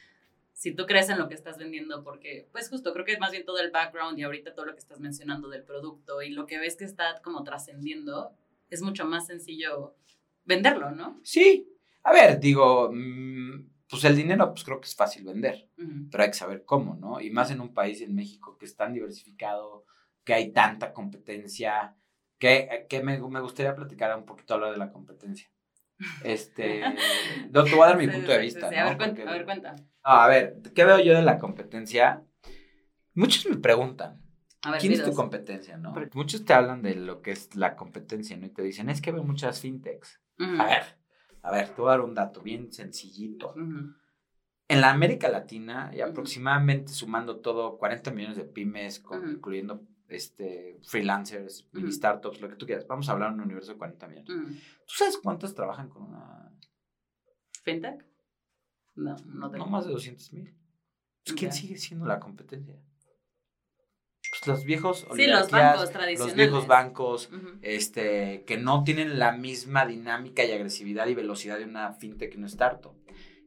[0.53, 3.29] Si tú crees en lo que estás vendiendo, porque, pues justo, creo que es más
[3.29, 6.47] bien todo el background y ahorita todo lo que estás mencionando del producto y lo
[6.47, 8.31] que ves que está como trascendiendo,
[8.71, 9.93] es mucho más sencillo
[10.47, 11.19] venderlo, ¿no?
[11.23, 11.69] Sí.
[12.03, 15.69] A ver, digo, mm, pues el dinero, pues creo que es fácil vender,
[16.09, 17.21] pero hay que saber cómo, ¿no?
[17.21, 19.85] Y más en un país, en México, que es tan diversificado,
[20.23, 21.95] que hay tanta competencia,
[22.37, 25.49] que, que me, me, gustaría platicar un poquito hablar de la competencia.
[26.23, 26.81] Este,
[27.51, 28.69] no, te voy a dar mi punto de vista.
[28.69, 28.77] ¿no?
[28.77, 29.75] A ver, cuenta, a ver, cuenta.
[30.03, 32.23] a ver, ¿qué veo yo de la competencia?
[33.13, 34.21] Muchos me preguntan,
[34.79, 35.93] ¿quién es tu competencia, no?
[35.93, 38.45] Porque muchos te hablan de lo que es la competencia, ¿no?
[38.45, 40.21] Y te dicen, es que veo muchas fintechs.
[40.39, 40.83] A ver,
[41.41, 43.53] a ver, te voy a dar un dato bien sencillito.
[44.69, 51.67] En la América Latina, y aproximadamente sumando todo, 40 millones de pymes, incluyendo este, freelancers,
[51.71, 52.85] mini startups, lo que tú quieras.
[52.87, 54.27] Vamos a hablar de un universo de 40 millones.
[54.27, 56.51] ¿Tú sabes cuántos trabajan con una...
[57.63, 58.05] ¿Fintech?
[58.95, 59.65] No, no tengo.
[59.65, 60.55] No más de 200 mil.
[61.23, 62.75] Pues, ¿Quién sigue siendo la competencia?
[64.39, 66.19] Pues los viejos sí, los bancos tradicionales.
[66.19, 67.29] Los viejos bancos,
[67.61, 72.37] este, que no tienen la misma dinámica y agresividad y velocidad de una fintech y
[72.37, 72.93] una startup.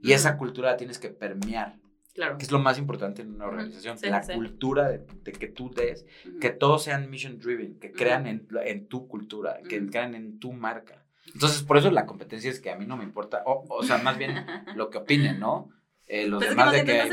[0.03, 1.79] Y esa cultura la tienes que permear.
[2.15, 2.39] Claro.
[2.39, 3.97] Que es lo más importante en una organización.
[4.03, 6.05] la cultura de, que tú des,
[6.41, 10.53] que todos sean mission driven, que crean en, en tu cultura, que crean en tu
[10.53, 11.07] marca.
[11.33, 13.99] Entonces, por eso la competencia es que a mí no me importa, o, o sea,
[13.99, 14.35] más bien
[14.75, 15.71] lo que opinen, ¿no?
[16.13, 17.09] Eh, los pues demás de que...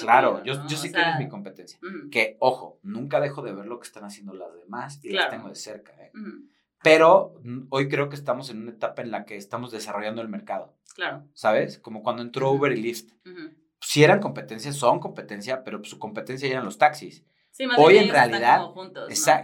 [0.00, 1.78] claro, yo, yo sí que es mi competencia.
[2.10, 5.50] Que, ojo, nunca dejo de ver lo que están haciendo las demás y las tengo
[5.50, 5.92] de cerca.
[6.02, 6.12] ¿eh?
[6.82, 10.30] Pero mm, hoy creo que estamos en una etapa en la que estamos desarrollando el
[10.30, 10.74] mercado.
[10.94, 11.26] Claro.
[11.34, 11.78] ¿Sabes?
[11.78, 13.10] Como cuando entró Uber y Lyft.
[13.82, 17.26] Si eran competencias, son competencia, pero su competencia eran los taxis.
[17.50, 18.62] Sí, más Hoy en realidad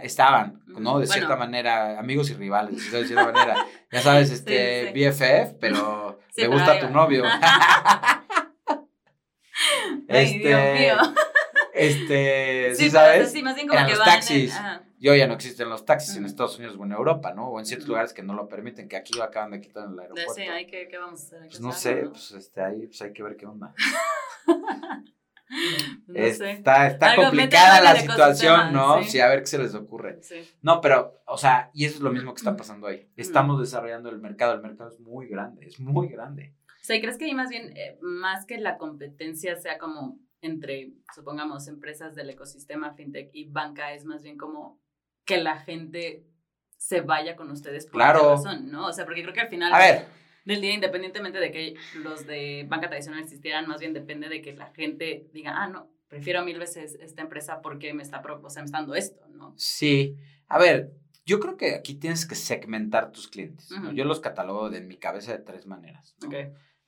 [0.01, 0.97] estaban, ¿no?
[0.97, 3.67] De cierta manera, amigos y rivales, de cierta manera.
[3.91, 7.23] Ya sabes, este, BFF, pero me gusta tu novio.
[10.09, 10.91] este,
[11.79, 13.31] Este, sí, sabes?
[13.31, 14.53] Sí, más bien como que los taxis.
[14.99, 17.47] Yo ya no existen los taxis en Estados Unidos o en Europa, ¿no?
[17.47, 19.93] O en ciertos lugares que no lo permiten, que aquí lo acaban de quitar en
[19.93, 20.33] el aeropuerto.
[20.33, 21.39] Sí, hay que, ¿qué vamos a hacer?
[21.47, 23.73] Pues no sé, pues este, ahí pues hay que ver qué onda.
[26.07, 29.01] no está está complicada la situación, ¿no?
[29.03, 29.21] Sí.
[29.21, 30.19] a ver qué se les ocurre.
[30.21, 30.35] Sí.
[30.61, 33.09] No, pero, o sea, y eso es lo mismo que está pasando ahí.
[33.15, 36.55] Estamos desarrollando el mercado, el mercado es muy grande, es muy grande.
[36.81, 40.19] O sea, ¿y crees que ahí más bien, eh, más que la competencia sea como
[40.41, 44.81] entre, supongamos, empresas del ecosistema fintech y banca, es más bien como
[45.25, 46.25] que la gente
[46.77, 48.35] se vaya con ustedes por claro.
[48.35, 48.87] razón, ¿no?
[48.87, 49.73] O sea, porque creo que al final
[50.45, 54.53] del día, independientemente de que los de banca tradicional existieran, más bien depende de que
[54.53, 58.63] la gente diga, ah, no, prefiero mil veces esta empresa porque me está, o sea,
[58.63, 59.53] me está dando esto, ¿no?
[59.57, 60.15] Sí.
[60.47, 60.93] A ver,
[61.25, 63.69] yo creo que aquí tienes que segmentar tus clientes.
[63.93, 66.15] Yo los catalogo de, en mi cabeza de tres maneras.
[66.21, 66.29] ¿no?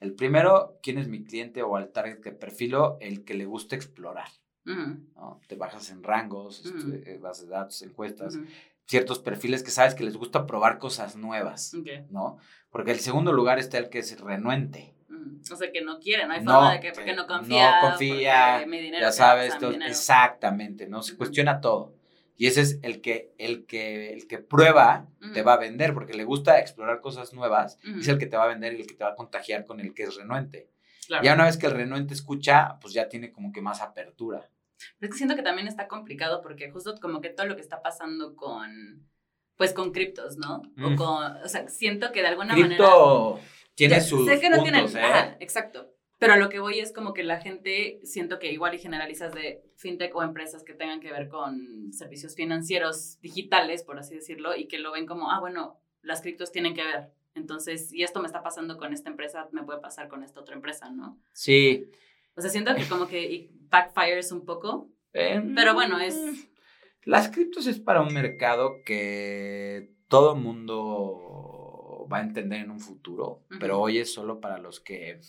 [0.02, 3.76] El primero, quién es mi cliente o al target que perfilo, el que le gusta
[3.76, 4.28] explorar.
[4.66, 5.40] ¿no?
[5.48, 8.38] Te bajas en rangos, este, eh, bases de datos, encuestas,
[8.86, 11.74] ciertos perfiles que sabes que les gusta probar cosas nuevas,
[12.10, 12.38] ¿no?
[12.70, 14.94] Porque el segundo lugar está el que es renuente,
[15.52, 17.82] O sea, que no quieren, no hay forma de que, porque no confía.
[17.82, 21.02] No confía, dinero ya sabes, exactamente, ¿no?
[21.04, 21.96] Se cuestiona todo.
[22.42, 26.16] Y ese es el que, el que, el que prueba, te va a vender, porque
[26.16, 28.96] le gusta explorar cosas nuevas, es el que te va a vender y el que
[28.96, 30.68] te va a contagiar con el que es renuente.
[31.22, 34.50] Ya una vez que el renuente escucha, pues ya tiene como que más apertura.
[34.98, 37.62] Pero es que siento que también está complicado porque justo como que todo lo que
[37.62, 39.08] está pasando con,
[39.56, 40.64] pues con criptos, ¿no?
[40.84, 40.96] O mm.
[40.96, 43.40] con, o sea, siento que de alguna Cripto
[43.76, 45.38] tiene sus sé que no tienen, ¿eh?
[45.42, 45.91] exacto.
[46.22, 49.34] Pero a lo que voy es como que la gente, siento que igual y generalizas
[49.34, 54.56] de fintech o empresas que tengan que ver con servicios financieros digitales, por así decirlo,
[54.56, 57.10] y que lo ven como, ah, bueno, las criptos tienen que ver.
[57.34, 60.54] Entonces, y esto me está pasando con esta empresa, me puede pasar con esta otra
[60.54, 61.20] empresa, ¿no?
[61.34, 61.90] Sí.
[62.36, 64.92] O sea, siento que como que backfires un poco.
[65.14, 66.16] Em, pero bueno, es...
[67.04, 73.44] Las criptos es para un mercado que todo mundo va a entender en un futuro,
[73.60, 75.20] pero hoy es solo para los que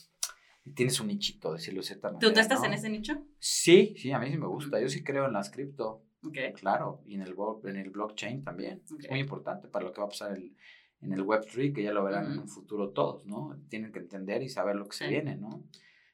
[0.74, 2.32] tienes un nichito, decirlo de cierta manera.
[2.32, 3.26] ¿Tú, estás en ese nicho?
[3.38, 4.80] Sí, sí, a mí sí me gusta.
[4.80, 6.04] Yo sí creo en las cripto.
[6.24, 6.52] Okay.
[6.52, 8.82] Claro, y en el, en el blockchain también.
[8.98, 12.04] Es muy importante para lo que va a pasar en el Web3, que ya lo
[12.04, 13.58] verán en un futuro todos, ¿no?
[13.68, 15.64] Tienen que entender y saber lo que se viene, ¿no?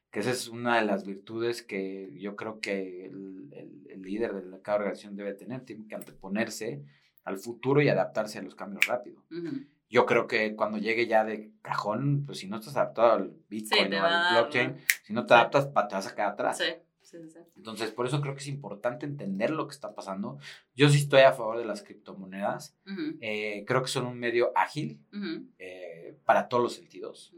[0.09, 3.53] Que esa es una de las virtudes que yo creo que el,
[3.87, 5.63] el, líder de cada organización debe tener.
[5.63, 6.83] Tiene que anteponerse
[7.23, 9.23] al futuro y adaptarse a los cambios rápido
[9.89, 13.93] yo creo que cuando llegue ya de cajón, pues si no estás adaptado al Bitcoin
[13.95, 16.57] o al blockchain, si no te adaptas, te vas a quedar atrás.
[16.57, 16.65] Sí.
[17.01, 17.39] Sí, sí.
[17.55, 20.37] Entonces, por eso creo que es importante entender lo que está pasando.
[20.75, 22.77] Yo sí estoy a favor de las criptomonedas.
[23.19, 24.99] Eh, creo que son un medio ágil
[25.57, 27.33] eh, para todos los sentidos.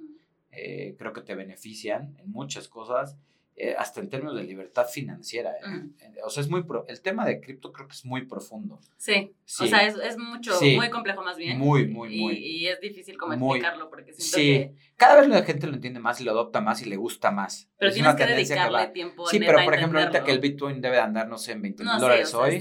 [0.51, 3.17] Eh, creo que te benefician en muchas cosas.
[3.63, 5.51] Eh, hasta en términos de libertad financiera.
[5.51, 6.19] ¿eh?
[6.25, 8.79] O sea, es muy, el tema de cripto creo que es muy profundo.
[8.97, 11.59] Sí, o sea, es, es mucho, muy complejo más bien.
[11.59, 12.33] Muy, muy, muy.
[12.39, 14.41] Y, es difícil como explicarlo porque siento sí.
[14.41, 14.75] que...
[14.95, 17.69] cada vez la gente lo entiende más y lo adopta más y le gusta más.
[17.77, 21.03] Pero tienes que dedicarle tiempo Sí, pero por ejemplo, ahorita que el Bitcoin debe de
[21.03, 22.59] andar, no sé, en 20 mil dólares hoy,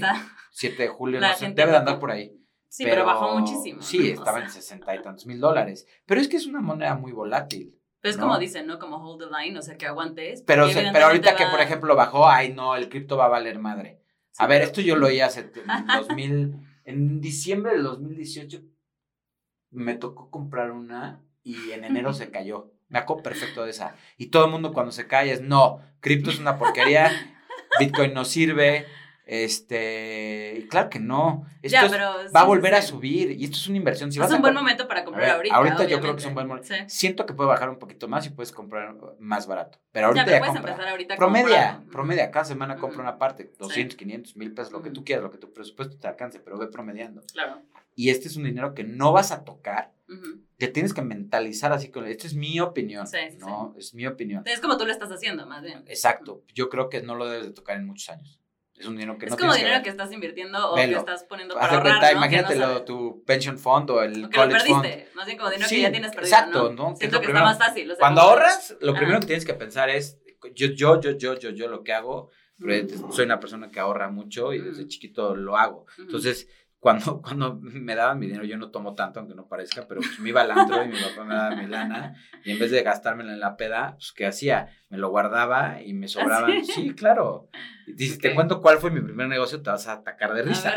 [0.51, 2.31] 7 de julio, no sé, debe de andar por ahí.
[2.67, 3.81] Sí, pero, bajó muchísimo.
[3.81, 5.87] Sí, estaba en 60 y tantos mil dólares.
[6.05, 7.75] Pero es que es una moneda muy volátil.
[8.01, 8.79] Pero es como dicen, ¿no?
[8.79, 10.41] Como hold the line, o sea, que aguantes.
[10.41, 14.01] Pero, pero ahorita que, por ejemplo, bajó, ay, no, el cripto va a valer madre.
[14.39, 18.61] a ver, esto yo lo oí hace en 2000, en diciembre del 2018
[19.69, 22.71] me tocó comprar una y en enero se cayó.
[22.89, 23.95] Me acuerdo perfecto de esa.
[24.17, 27.09] Y todo el mundo cuando se cae es, no, cripto es una porquería,
[27.79, 28.85] Bitcoin no sirve,
[29.33, 31.45] este, claro que no.
[31.61, 31.77] Esto
[32.35, 34.11] va a volver a subir y esto es una inversión.
[34.11, 35.55] Si es un buen momento para comprar ahorita.
[35.55, 36.67] Ahorita yo creo que es un buen momento.
[36.87, 39.79] Siento que puede bajar un poquito más y puedes comprar más barato.
[39.93, 42.29] Pero ahorita ya, puedes empezar ahorita promedia, promedia.
[42.29, 45.37] Cada semana compra una parte, 200, 500, 1000 pesos, lo que tú quieras, lo que
[45.37, 47.21] tu presupuesto te alcance, pero ve promediando.
[47.31, 47.61] Claro.
[47.95, 49.93] Y este es un dinero que no vas a tocar,
[50.59, 52.05] que tienes que mentalizar así con.
[52.05, 53.07] Esto es mi opinión,
[53.39, 53.73] ¿no?
[53.77, 54.43] Es mi opinión.
[54.45, 55.85] Es como tú lo estás haciendo, más bien.
[55.87, 56.43] Exacto.
[56.53, 58.40] Yo creo que no lo debes de tocar en muchos años.
[58.81, 61.73] Es un dinero que es como dinero que, estás invirtiendo o que estás poniendo para
[61.73, 65.51] ahorrar, Imagínatelo, tu pension fund o el o que college lo perdiste, más bien como
[65.51, 66.95] dinero que ya tienes perdido, Exacto, ¿no?
[66.95, 67.93] Siento que, está más fácil.
[67.99, 70.19] Cuando ahorras, lo primero que tienes que pensar es,
[70.55, 72.31] yo, yo, yo, yo, yo, yo lo que hago,
[73.11, 75.85] soy una persona que ahorra mucho y desde chiquito lo hago.
[75.99, 76.47] Entonces,
[76.81, 80.19] cuando, cuando me daban mi dinero, yo no tomo tanto, aunque no parezca, pero pues
[80.19, 82.81] me iba al antro y mi papá me daba mi lana, y en vez de
[82.81, 84.67] gastármela en la peda, pues ¿qué hacía?
[84.89, 86.65] Me lo guardaba y me ¿Ah, sobraban.
[86.65, 87.49] Sí, claro.
[87.85, 90.73] Y si te cuento cuál fue mi primer negocio, te vas a atacar de risa.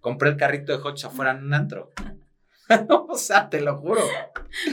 [0.00, 1.90] Compré el carrito de hot afuera en un antro.
[2.88, 4.02] o sea, te lo juro.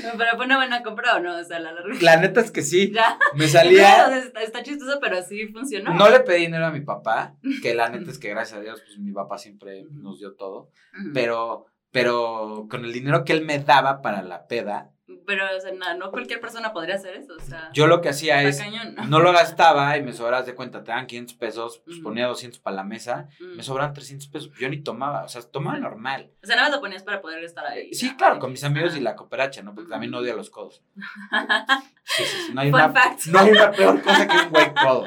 [0.01, 2.93] pero fue una buena compra o no, o sea, la La neta es que sí.
[3.36, 4.17] Me salía.
[4.41, 5.93] está, chistoso, pero sí funcionó.
[5.93, 8.81] No le pedí dinero a mi papá, que la neta es que gracias a Dios,
[8.86, 10.69] pues mi papá siempre nos dio todo.
[11.13, 14.91] Pero, pero con el dinero que él me daba para la peda,
[15.25, 17.69] pero, o sea, no, cualquier persona podría hacer eso, o sea.
[17.73, 18.62] Yo lo que hacía es,
[19.08, 19.19] ¿no?
[19.19, 22.78] lo gastaba y me sobras de cuenta, te dan 500 pesos, pues ponía 200 para
[22.78, 26.32] la mesa, me sobran 300 pesos, yo ni tomaba, o sea, tomaba normal.
[26.43, 27.93] O sea, nada más lo ponías para poder estar ahí.
[27.93, 29.73] Sí, claro, con mis amigos y la cooperacha, ¿no?
[29.73, 30.82] Porque también odio los codos.
[32.08, 35.06] Sí, sí, sí, no hay, una, no hay una peor cosa que un güey codo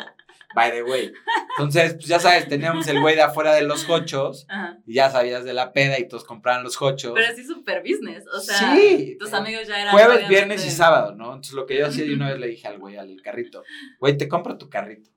[0.59, 1.13] by the way.
[1.57, 4.47] Entonces, pues ya sabes, teníamos el güey de afuera de los hochos
[4.87, 7.13] y ya sabías de la peda y todos compraban los hochos.
[7.15, 11.15] Pero sí super business, o sea, sí, tus amigos ya eran jueves, viernes y sábado,
[11.15, 11.27] ¿no?
[11.27, 13.63] Entonces lo que yo hacía de una vez le dije al güey al carrito,
[14.01, 15.11] güey, te compro tu carrito.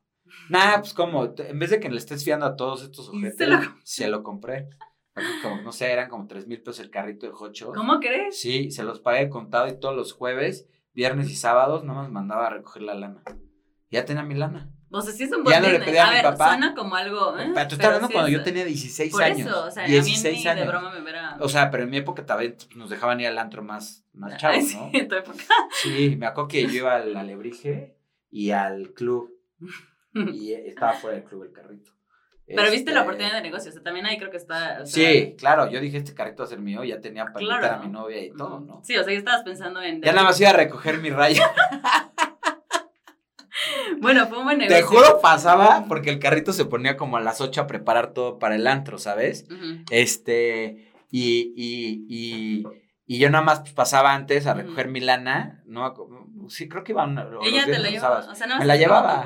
[0.49, 3.37] Nah, pues como, en vez de que le estés fiando a todos estos objetos,
[3.83, 4.69] se lo, compré.
[5.41, 7.75] Como, no sé, eran como tres mil pesos el carrito de hochos.
[7.75, 8.39] ¿Cómo crees?
[8.39, 12.47] Sí, se los pagué contado y todos los jueves, viernes y sábados, no más mandaba
[12.47, 13.23] a recoger la lana.
[13.89, 14.71] Ya tenía mi lana.
[14.93, 16.49] O sea, sí es un buen Ya no le pedí a, a, mi ver, papá.
[16.49, 17.37] Suena como algo.
[17.39, 17.51] ¿eh?
[17.53, 19.47] Pero tú estás hablando cuando yo tenía 16 Por años.
[19.47, 20.65] Eso, o sea, 16 a mí años.
[20.65, 21.37] de broma me verá.
[21.39, 24.57] O sea, pero en mi época también nos dejaban ir al antro más, más chavos,
[24.75, 24.89] ¿no?
[24.91, 25.43] Sí, en tu época.
[25.81, 27.97] Sí, me acuerdo que yo iba al Alebrije
[28.29, 29.31] y al club.
[30.13, 31.91] y estaba fuera del club el carrito.
[32.55, 34.85] Pero viste la este oportunidad de negocio, o sea, también ahí creo que está.
[34.85, 37.67] sí, claro, yo dije, este carrito va a ser mío, ya tenía para claro.
[37.67, 38.81] a mi novia y todo, ¿no?
[38.83, 40.01] Sí, o sea, ya estabas pensando en.
[40.01, 41.49] Ya nada más iba a recoger mi raya.
[44.01, 44.77] bueno, fue un buen negocio.
[44.77, 48.39] Te juro, pasaba porque el carrito se ponía como a las 8 a preparar todo
[48.39, 49.47] para el antro, ¿sabes?
[49.91, 52.63] Este, y, y, y,
[53.05, 55.93] y, yo nada más pasaba antes a recoger mi lana, ¿no?
[56.49, 57.27] sí, creo que iba una.
[57.43, 59.23] Ella te la llevaba, o sea, no me la llevaba.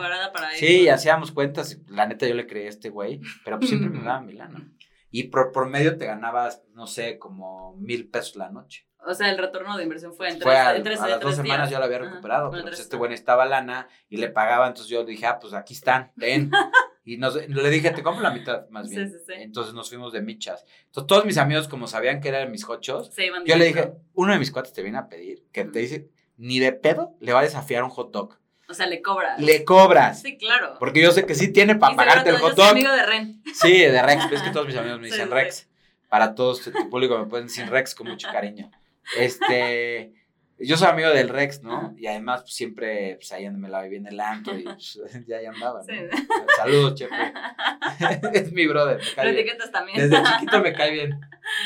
[0.55, 4.03] sí, hacíamos cuentas, la neta yo le creí a este güey, pero pues siempre me
[4.03, 4.71] daba mi lana.
[5.09, 8.85] Y por, por medio te ganabas, no sé, como mil pesos la noche.
[9.05, 11.19] O sea, el retorno de inversión fue en tres, fue a, en tres, a las
[11.19, 14.67] dos semanas yo lo había recuperado, pero pues este güey estaba lana y le pagaba,
[14.67, 16.51] entonces yo dije, ah, pues aquí están, ven.
[17.05, 19.09] y nos, le dije, te compro la mitad, más bien.
[19.09, 19.33] Sí, sí, sí.
[19.37, 20.65] Entonces nos fuimos de michas.
[20.85, 23.11] Entonces todos mis amigos, como sabían que eran mis hochos,
[23.45, 26.59] yo le dije, uno de mis cuates te viene a pedir, que te dice, ni
[26.59, 28.39] de pedo le va a desafiar un hot dog.
[28.67, 29.39] O sea, le cobras.
[29.39, 30.21] Le cobras.
[30.21, 30.77] Sí, claro.
[30.79, 32.57] Porque yo sé que sí tiene para pagarte el hot dog.
[32.57, 33.43] Yo soy amigo de Ren.
[33.53, 34.29] Sí, de Rex.
[34.29, 35.69] Ves que todos mis amigos me dicen Rex.
[36.09, 38.71] Para todos tu público me pueden decir Rex con mucho cariño.
[39.17, 40.13] Este.
[40.57, 41.93] Yo soy amigo del Rex, ¿no?
[41.97, 45.37] Y además, pues siempre, pues ahí me la viví en el antro y pues, ya
[45.37, 46.47] ahí andaba, ¿no?
[46.55, 47.13] Saludos, Chepe.
[48.33, 49.01] es mi brother.
[49.17, 49.97] Me etiquetas también.
[49.97, 51.19] Desde chiquito me cae bien.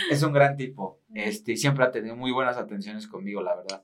[0.09, 1.01] Es un gran tipo.
[1.13, 3.83] Este, y siempre ha tenido muy buenas atenciones conmigo, la verdad.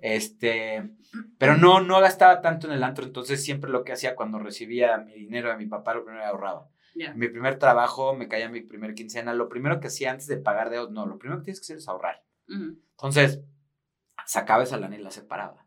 [0.00, 0.90] Este,
[1.38, 4.98] pero no, no gastaba tanto en el antro, entonces siempre lo que hacía cuando recibía
[4.98, 6.68] mi dinero de mi papá, lo primero ahorraba.
[7.14, 10.70] Mi primer trabajo, me caía mi primer quincena, lo primero que hacía antes de pagar
[10.70, 12.22] de no, lo primero que tienes que hacer es ahorrar.
[12.50, 13.40] Entonces,
[14.26, 15.66] sacaba esa lana y la separaba.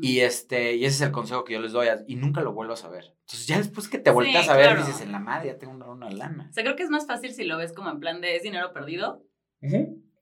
[0.00, 2.72] Y este, y ese es el consejo que yo les doy, y nunca lo vuelvo
[2.72, 3.14] a saber.
[3.20, 6.10] Entonces, ya después que te vueltas a ver, dices, en la madre, ya tengo una,
[6.10, 6.48] lana.
[6.50, 8.42] O sea, creo que es más fácil si lo ves como en plan de es
[8.42, 9.22] dinero perdido.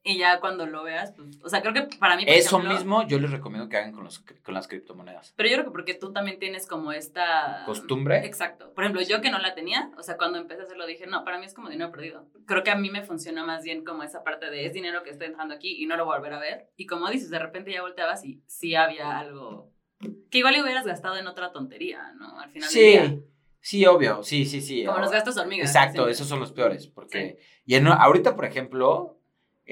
[0.05, 2.25] Y ya cuando lo veas, pues, o sea, creo que para mí...
[2.27, 5.33] Eso mismo yo les recomiendo que hagan con, los, con las criptomonedas.
[5.37, 7.63] Pero yo creo que porque tú también tienes como esta...
[7.67, 8.27] Costumbre.
[8.27, 8.73] Exacto.
[8.75, 11.25] Por ejemplo, yo que no la tenía, o sea, cuando empecé a hacerlo dije, no,
[11.25, 12.29] para mí es como dinero perdido.
[12.47, 15.11] Creo que a mí me funciona más bien como esa parte de es dinero que
[15.11, 16.71] estoy entrando aquí y no lo voy a volver a ver.
[16.77, 19.73] Y como dices, de repente ya volteabas y sí había algo
[20.31, 22.41] que igual le hubieras gastado en otra tontería, ¿no?
[22.41, 22.81] Al final sí.
[22.81, 23.21] del día.
[23.61, 24.85] Sí, obvio, sí, sí, sí.
[24.85, 25.69] Como los gastos hormigas.
[25.69, 27.39] Exacto, esos son los peores, porque...
[27.65, 29.21] Y en, ahorita, por ejemplo,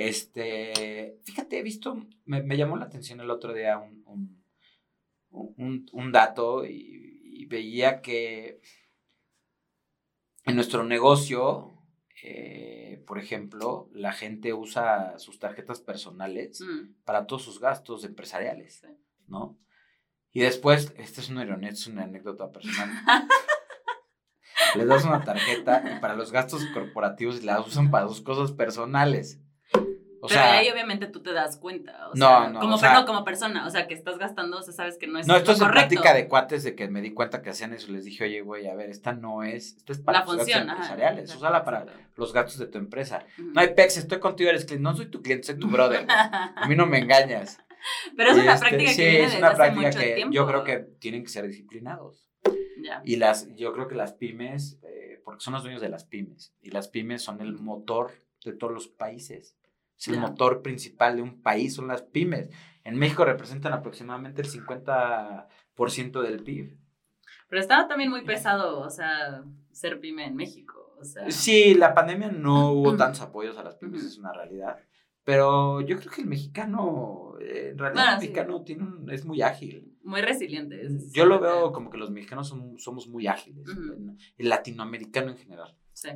[0.08, 4.40] este, fíjate, he visto, me, llamó la atención el otro día un,
[5.30, 8.60] un, dato y, veía que
[10.44, 11.72] en nuestro negocio,
[12.22, 17.02] eh, por ejemplo, la gente usa sus tarjetas personales mm.
[17.04, 18.86] para todos sus gastos empresariales,
[19.26, 19.58] ¿no?
[20.32, 22.88] Y después, esta es una ironía, es una anécdota personal.
[24.76, 29.40] Les das una tarjeta y para los gastos corporativos la usan para sus cosas personales.
[30.22, 32.08] O pero sea, ahí obviamente tú te das cuenta.
[32.08, 32.60] O sea, no, no.
[32.60, 33.66] Como, no, como persona.
[33.66, 35.26] O sea, que estás gastando, o sea, sabes que no es.
[35.26, 37.90] No, esto es práctica de cuates de que me di cuenta que hacían eso.
[37.90, 39.76] Les dije, oye, güey, a ver, esta no es.
[39.78, 41.34] Esta es para los gastos empresariales.
[41.34, 43.24] Úsala para los gastos de tu empresa.
[43.38, 44.82] No hay pex, estoy contigo, eres cliente.
[44.82, 46.06] No soy tu cliente, soy tu brother.
[46.08, 47.58] a mí no me engañas.
[48.16, 50.64] Pero es una este, práctica que viene es una práctica hace mucho que yo creo
[50.64, 52.26] que tienen que ser disciplinados.
[52.82, 53.02] Ya.
[53.04, 56.54] Y las, yo creo que las pymes, eh, porque son los dueños de las pymes.
[56.60, 58.12] Y las pymes son el motor
[58.44, 59.56] de todos los países.
[60.00, 62.48] Es el motor principal de un país, son las pymes.
[62.84, 66.78] En México representan aproximadamente el 50% del PIB.
[67.48, 70.96] Pero estaba también muy pesado, o sea, ser pyme en México.
[70.98, 71.30] O sea.
[71.30, 74.78] Sí, la pandemia no hubo tantos apoyos a las pymes, es una realidad.
[75.22, 79.98] Pero yo creo que el mexicano, en realidad el mexicano tiene es muy ágil.
[80.02, 80.80] Muy resiliente.
[81.12, 83.68] yo lo veo como que los mexicanos somos muy ágiles.
[84.38, 85.76] El latinoamericano en general.
[85.92, 86.08] Sí.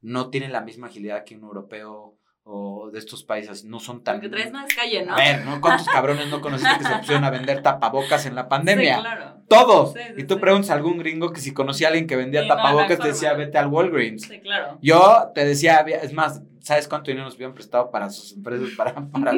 [0.00, 2.17] No tiene la misma agilidad que un europeo
[2.50, 4.16] o de estos países no son tan...
[4.16, 5.12] Porque traes más calle, ¿no?
[5.12, 5.60] A ver, ¿no?
[5.60, 8.96] ¿Cuántos cabrones no conociste que se pusieron a vender tapabocas en la pandemia?
[8.96, 9.34] Sí, claro.
[9.48, 9.94] Todos.
[10.16, 13.08] y tú preguntas a algún gringo que si conocía a alguien que vendía tapabocas, te
[13.08, 14.22] decía, vete al Walgreens.
[14.22, 14.78] Sí, claro.
[14.80, 18.94] Yo te decía, es más, ¿sabes cuánto dinero nos habían prestado para sus empresas, para,
[19.12, 19.34] para,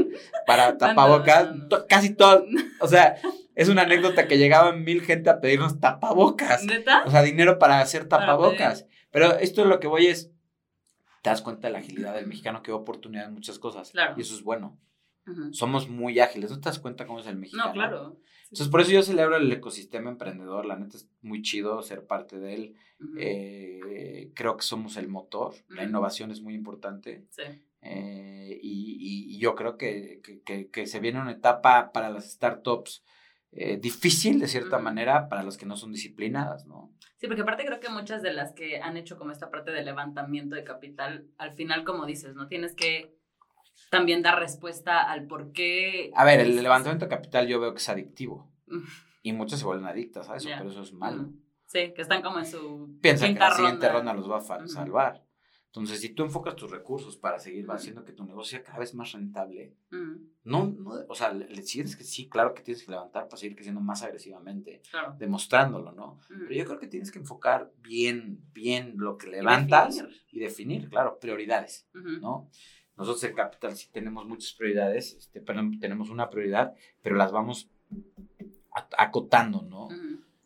[0.46, 1.49] para tapabocas?
[1.88, 2.44] Casi todo.
[2.81, 3.16] O sea,
[3.57, 6.64] es una anécdota que llegaban mil gente a pedirnos tapabocas.
[6.64, 7.03] ¿Neta?
[7.07, 8.87] O sea, dinero para hacer tapabocas.
[9.11, 10.31] Pero esto es lo que voy es
[11.22, 13.90] te das cuenta de la agilidad del mexicano que ve oportunidad en muchas cosas.
[13.90, 14.14] Claro.
[14.16, 14.79] Y eso es bueno.
[15.52, 16.50] Somos muy ágiles.
[16.50, 17.68] ¿No te das cuenta cómo es el mexicano?
[17.68, 18.16] No, claro.
[18.44, 20.66] Entonces, por eso yo celebro el ecosistema emprendedor.
[20.66, 22.77] La neta es muy chido ser parte de él.
[23.16, 25.54] Eh, creo que somos el motor.
[25.68, 27.27] La innovación es muy importante.
[27.31, 27.42] Sí.
[27.83, 33.04] Eh, y, y, yo creo que, que, que, se viene una etapa para las startups
[33.53, 36.92] eh, difícil de cierta manera para las que no son disciplinadas, ¿no?
[37.19, 39.83] Sí, porque aparte creo que muchas de las que han hecho como esta parte de
[39.83, 42.46] levantamiento de capital, al final, como dices, ¿no?
[42.46, 43.15] Tienes que
[43.90, 46.13] también dar respuesta al por qué.
[46.15, 48.53] A ver, el levantamiento de capital yo veo que es adictivo.
[49.23, 51.31] y muchas se vuelven adictas a eso, pero eso es malo.
[51.67, 52.98] Sí, que están como en su.
[53.01, 55.25] Piensa que la siguiente ronda los va a salvar.
[55.73, 58.92] Entonces, si tú enfocas tus recursos para seguir haciendo que tu negocio sea cada vez
[58.92, 59.73] más rentable,
[60.42, 63.54] no, no, o sea, le, decides que sí, claro que tienes que levantar para seguir
[63.54, 64.83] creciendo más agresivamente,
[65.16, 66.18] demostrándolo, ¿no?
[66.29, 71.21] Pero yo creo que tienes que enfocar bien, bien lo que levantas y definir, claro,
[71.21, 72.50] prioridades, ¿no?
[72.96, 77.71] Nosotros en Capital sí tenemos muchas prioridades, este, pero tenemos una prioridad, pero las vamos
[78.98, 79.88] acotando, ¿no?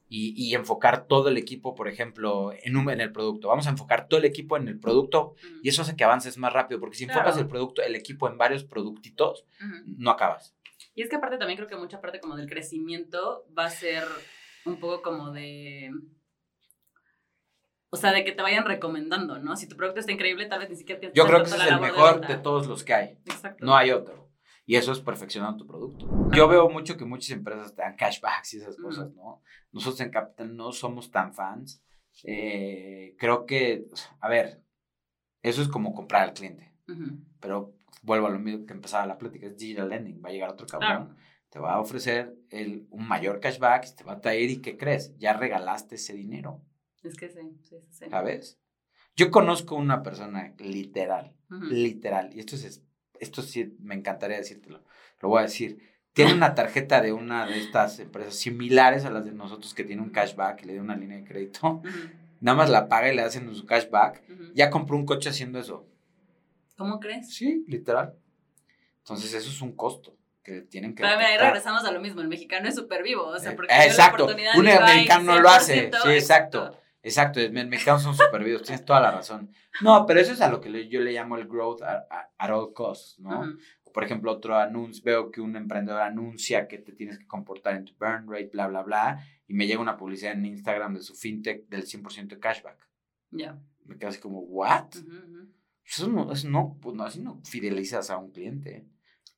[0.08, 3.48] Y, enfocar todo el equipo, por ejemplo, en, un, en el producto.
[3.48, 6.52] Vamos a enfocar todo el equipo en el producto y eso hace que avances más
[6.52, 9.44] rápido, porque si enfocas el producto, el equipo en varios productitos,
[9.86, 10.54] no acabas.
[10.94, 14.04] Y es que aparte también creo que mucha parte como del crecimiento va a ser
[14.64, 15.90] un poco como de...
[17.90, 19.56] O sea, de que te vayan recomendando, ¿no?
[19.56, 21.72] Si tu producto está increíble, tal vez ni siquiera tienes Yo creo que ese es
[21.72, 23.18] el mejor de, todos los que hay.
[23.24, 23.64] Exacto.
[23.64, 24.23] No hay otro.
[24.66, 26.30] Y eso es perfeccionando tu producto.
[26.32, 29.42] Yo veo mucho que muchas empresas te dan cashbacks y esas cosas, ¿no?
[29.72, 31.82] Nosotros en Capital no somos tan fans.
[32.22, 33.86] Eh, creo que,
[34.20, 34.62] a ver,
[35.42, 36.72] eso es como comprar al cliente.
[37.40, 40.22] Pero vuelvo a lo mismo que empezaba la plática, es digital lending.
[40.24, 41.16] Va a llegar otro cabrón,
[41.50, 45.16] te va a ofrecer el, un mayor cashback, te va a traer y ¿qué crees?
[45.18, 46.62] Ya regalaste ese dinero.
[47.02, 48.06] Es que sí, sí, sí.
[48.08, 48.58] ¿Sabes?
[49.16, 52.83] Yo conozco una persona literal, literal, y esto es
[53.24, 54.82] esto sí me encantaría decírtelo,
[55.20, 55.92] lo voy a decir.
[56.12, 60.00] Tiene una tarjeta de una de estas empresas similares a las de nosotros que tiene
[60.00, 61.82] un cashback y le da una línea de crédito.
[62.40, 64.22] Nada más la paga y le hacen su cashback.
[64.54, 65.84] Ya compró un coche haciendo eso.
[66.76, 67.34] ¿Cómo crees?
[67.34, 68.14] Sí, literal.
[68.98, 71.02] Entonces eso es un costo que tienen que...
[71.02, 73.74] Pero ahí regresamos a lo mismo, el mexicano es súper vivo, o sea, eh, porque
[73.74, 76.78] exacto, un americano no lo hace, sí, exacto.
[77.04, 79.50] Exacto, los mexicanos son super vivos, tienes toda la razón.
[79.82, 83.20] No, pero eso es a lo que yo le llamo el growth at, all costs,
[83.20, 83.44] ¿no?
[83.92, 87.84] Por ejemplo, otro anuncio, veo que un emprendedor anuncia que te tienes que comportar en
[87.84, 91.14] tu burn rate, bla, bla, bla, y me llega una publicidad en Instagram de su
[91.14, 92.88] fintech del 100% de cashback.
[93.30, 93.60] Ya.
[93.84, 94.88] Me quedo así como, ¿what?
[95.84, 98.88] Eso no, eso no, pues no, así no fidelizas a un cliente.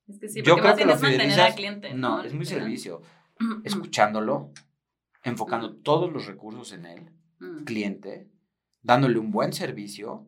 [0.07, 1.39] Es que sí, porque yo creo que lo fidelizas.
[1.39, 3.01] Al cliente, no, es muy servicio.
[3.65, 4.53] Escuchándolo,
[5.23, 7.63] enfocando todos los recursos en él Mm.
[7.65, 8.27] cliente,
[8.81, 10.27] dándole un buen servicio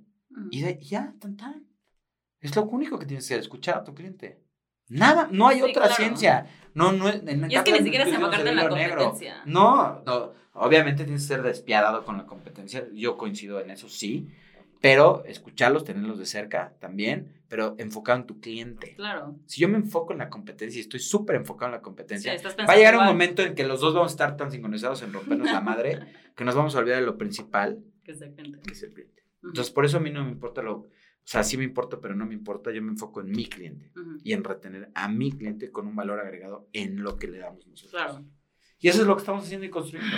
[0.52, 0.80] y, mm.
[0.80, 1.68] ya, tan tan.
[2.40, 4.44] Es lo único que tienes que hacer, escuchar a tu cliente.
[4.90, 6.48] Nada, no hay otra ciencia.
[6.74, 9.42] No, no, y es que ni siquiera es enfocarte en la competencia.
[9.46, 12.88] No, no, obviamente tienes que ser despiadado con la competencia.
[12.94, 14.30] Yo coincido en eso, sí.
[14.82, 18.96] Pero escucharlos, tenerlos de cerca también, pero enfocado en tu cliente.
[18.96, 19.36] Claro.
[19.46, 22.34] Si yo me enfoco en la competencia y estoy súper enfocado en la competencia,
[22.68, 25.12] va a llegar un momento en que los dos vamos a estar tan sincronizados en
[25.12, 26.00] rompernos la madre
[26.36, 28.60] que nos vamos a olvidar de lo principal, que es el cliente.
[28.62, 29.24] Que es el cliente.
[29.44, 30.90] Entonces, por eso a mí no me importa lo, o
[31.24, 33.92] sea, sí me importa, pero no me importa, yo me enfoco en mi cliente
[34.24, 37.66] y en retener a mi cliente con un valor agregado en lo que le damos
[37.68, 37.92] nosotros.
[37.92, 38.26] Claro.
[38.80, 40.18] Y eso es lo que estamos haciendo y construyendo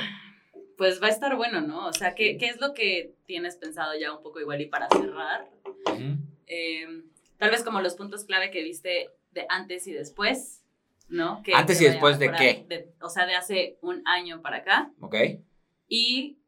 [0.82, 1.86] pues va a estar bueno, ¿no?
[1.86, 5.47] O sea, ¿qué, es lo que tienes pensado ya un poco igual y para cerrar?
[6.47, 7.03] Em,
[7.38, 10.64] tal vez como los puntos clave que viste de antes y después,
[11.07, 11.43] ¿no?
[11.43, 12.95] Que, antes y después de qué?
[12.99, 14.91] o sea, de hace un año para acá.
[15.01, 15.16] Ok.
[15.93, 16.41] Y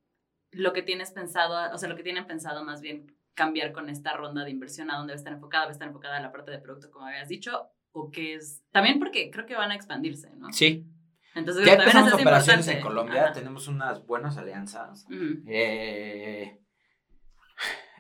[0.52, 4.14] lo que tienes pensado, o sea, lo que tienen pensado más bien cambiar con esta
[4.14, 6.32] ronda de inversión, a dónde va a estar enfocada, va a estar enfocada en la
[6.32, 9.76] parte de producto, como habías dicho, o qué es, también porque creo que van a
[9.76, 10.54] expandirse, ¿no?
[10.54, 10.88] Sí,
[11.36, 15.06] entonces, ya empezamos operaciones en Colombia, tenemos unas buenas alianzas.
[15.46, 16.58] Eh,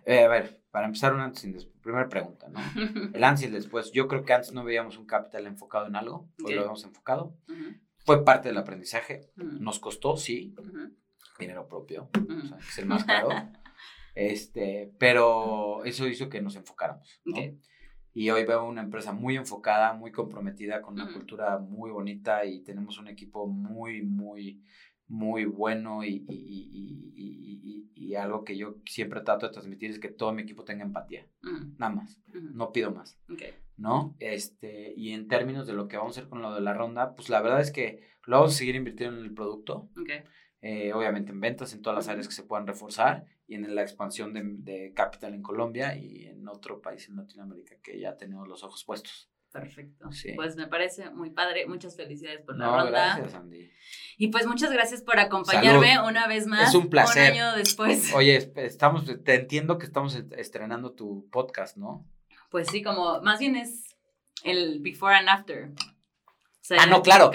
[0.05, 1.75] eh, a ver, para empezar, un antes y después.
[1.81, 2.59] Primera pregunta, ¿no?
[3.13, 3.91] El antes y el después.
[3.91, 7.35] Yo creo que antes no veíamos un capital enfocado en algo, hoy lo hemos enfocado.
[8.05, 9.29] Fue parte del aprendizaje.
[9.35, 10.55] Nos costó, sí,
[11.39, 13.29] dinero propio, o sea, es el más caro.
[14.15, 17.21] este, pero eso hizo que nos enfocáramos.
[17.25, 17.38] ¿no?
[18.15, 22.61] Y hoy veo una empresa muy enfocada, muy comprometida, con una cultura muy bonita y
[22.61, 24.63] tenemos un equipo muy, muy,
[25.07, 30.31] muy bueno y, y, y, algo que yo siempre trato de transmitir es que todo
[30.31, 31.27] mi equipo tenga empatía.
[31.79, 32.21] Nada más.
[32.31, 33.19] No pido más.
[33.75, 34.15] ¿No?
[34.19, 37.15] Este, y en términos de lo que vamos a hacer con lo de la ronda,
[37.15, 39.89] pues la verdad es que lo vamos a seguir invirtiendo en el producto.
[40.66, 43.82] Eh, obviamente en ventas, en todas las áreas que se puedan reforzar y en la
[43.82, 48.47] expansión de, de, capital en Colombia y en otro país en Latinoamérica que ya tenemos
[48.47, 49.30] los ojos puestos.
[49.53, 50.09] Perfecto.
[50.36, 51.68] Pues me parece muy padre.
[51.68, 53.72] Muchas felicidades por la no, Gracias, Andy.
[54.18, 56.70] Y pues muchas gracias por acompañarme una vez más.
[56.70, 57.34] Es un placer.
[57.34, 58.11] Un año después.
[58.16, 62.03] Oye, estamos, te entiendo que estamos estrenando tu podcast, ¿no?
[62.49, 63.95] Pues sí, como más bien es
[64.43, 65.72] el before and after.
[66.78, 67.32] Ah, no, claro.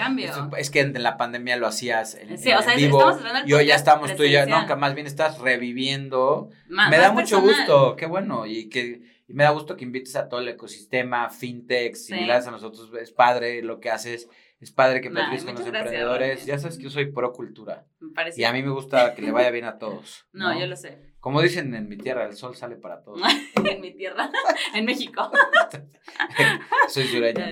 [0.57, 3.17] Es, que en la pandemia lo hacías en, sí, o sea, vivo.
[3.45, 6.49] Y hoy ya estamos tú y yo, no, que más bien estás reviviendo.
[6.67, 8.45] me da mucho gusto, qué bueno.
[8.45, 12.51] Y que y me da gusto que invites a todo el ecosistema, fintech, similares a
[12.51, 12.91] nosotros.
[12.99, 14.27] Es padre lo que haces.
[14.59, 16.47] Es padre que platiques con los emprendedores.
[16.47, 17.85] Ya sabes que yo soy pro cultura.
[17.99, 20.25] Me y a mí me gusta que le vaya bien a todos.
[20.33, 21.08] no, yo lo sé.
[21.19, 23.21] Como dicen en mi tierra, el sol sale para todos.
[23.65, 24.31] en mi tierra,
[24.73, 25.29] en México.
[26.87, 27.51] Soy sureña.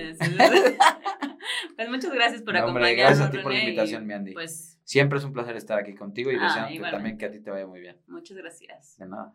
[1.76, 2.96] pues muchas gracias por acompañarnos.
[2.96, 4.32] Gracias a ti por la invitación, mi Andy.
[4.32, 7.40] Pues, Siempre es un placer estar aquí contigo y ah, deseando también que a ti
[7.40, 8.00] te vaya muy bien.
[8.06, 8.96] Muchas gracias.
[8.96, 9.34] De nada.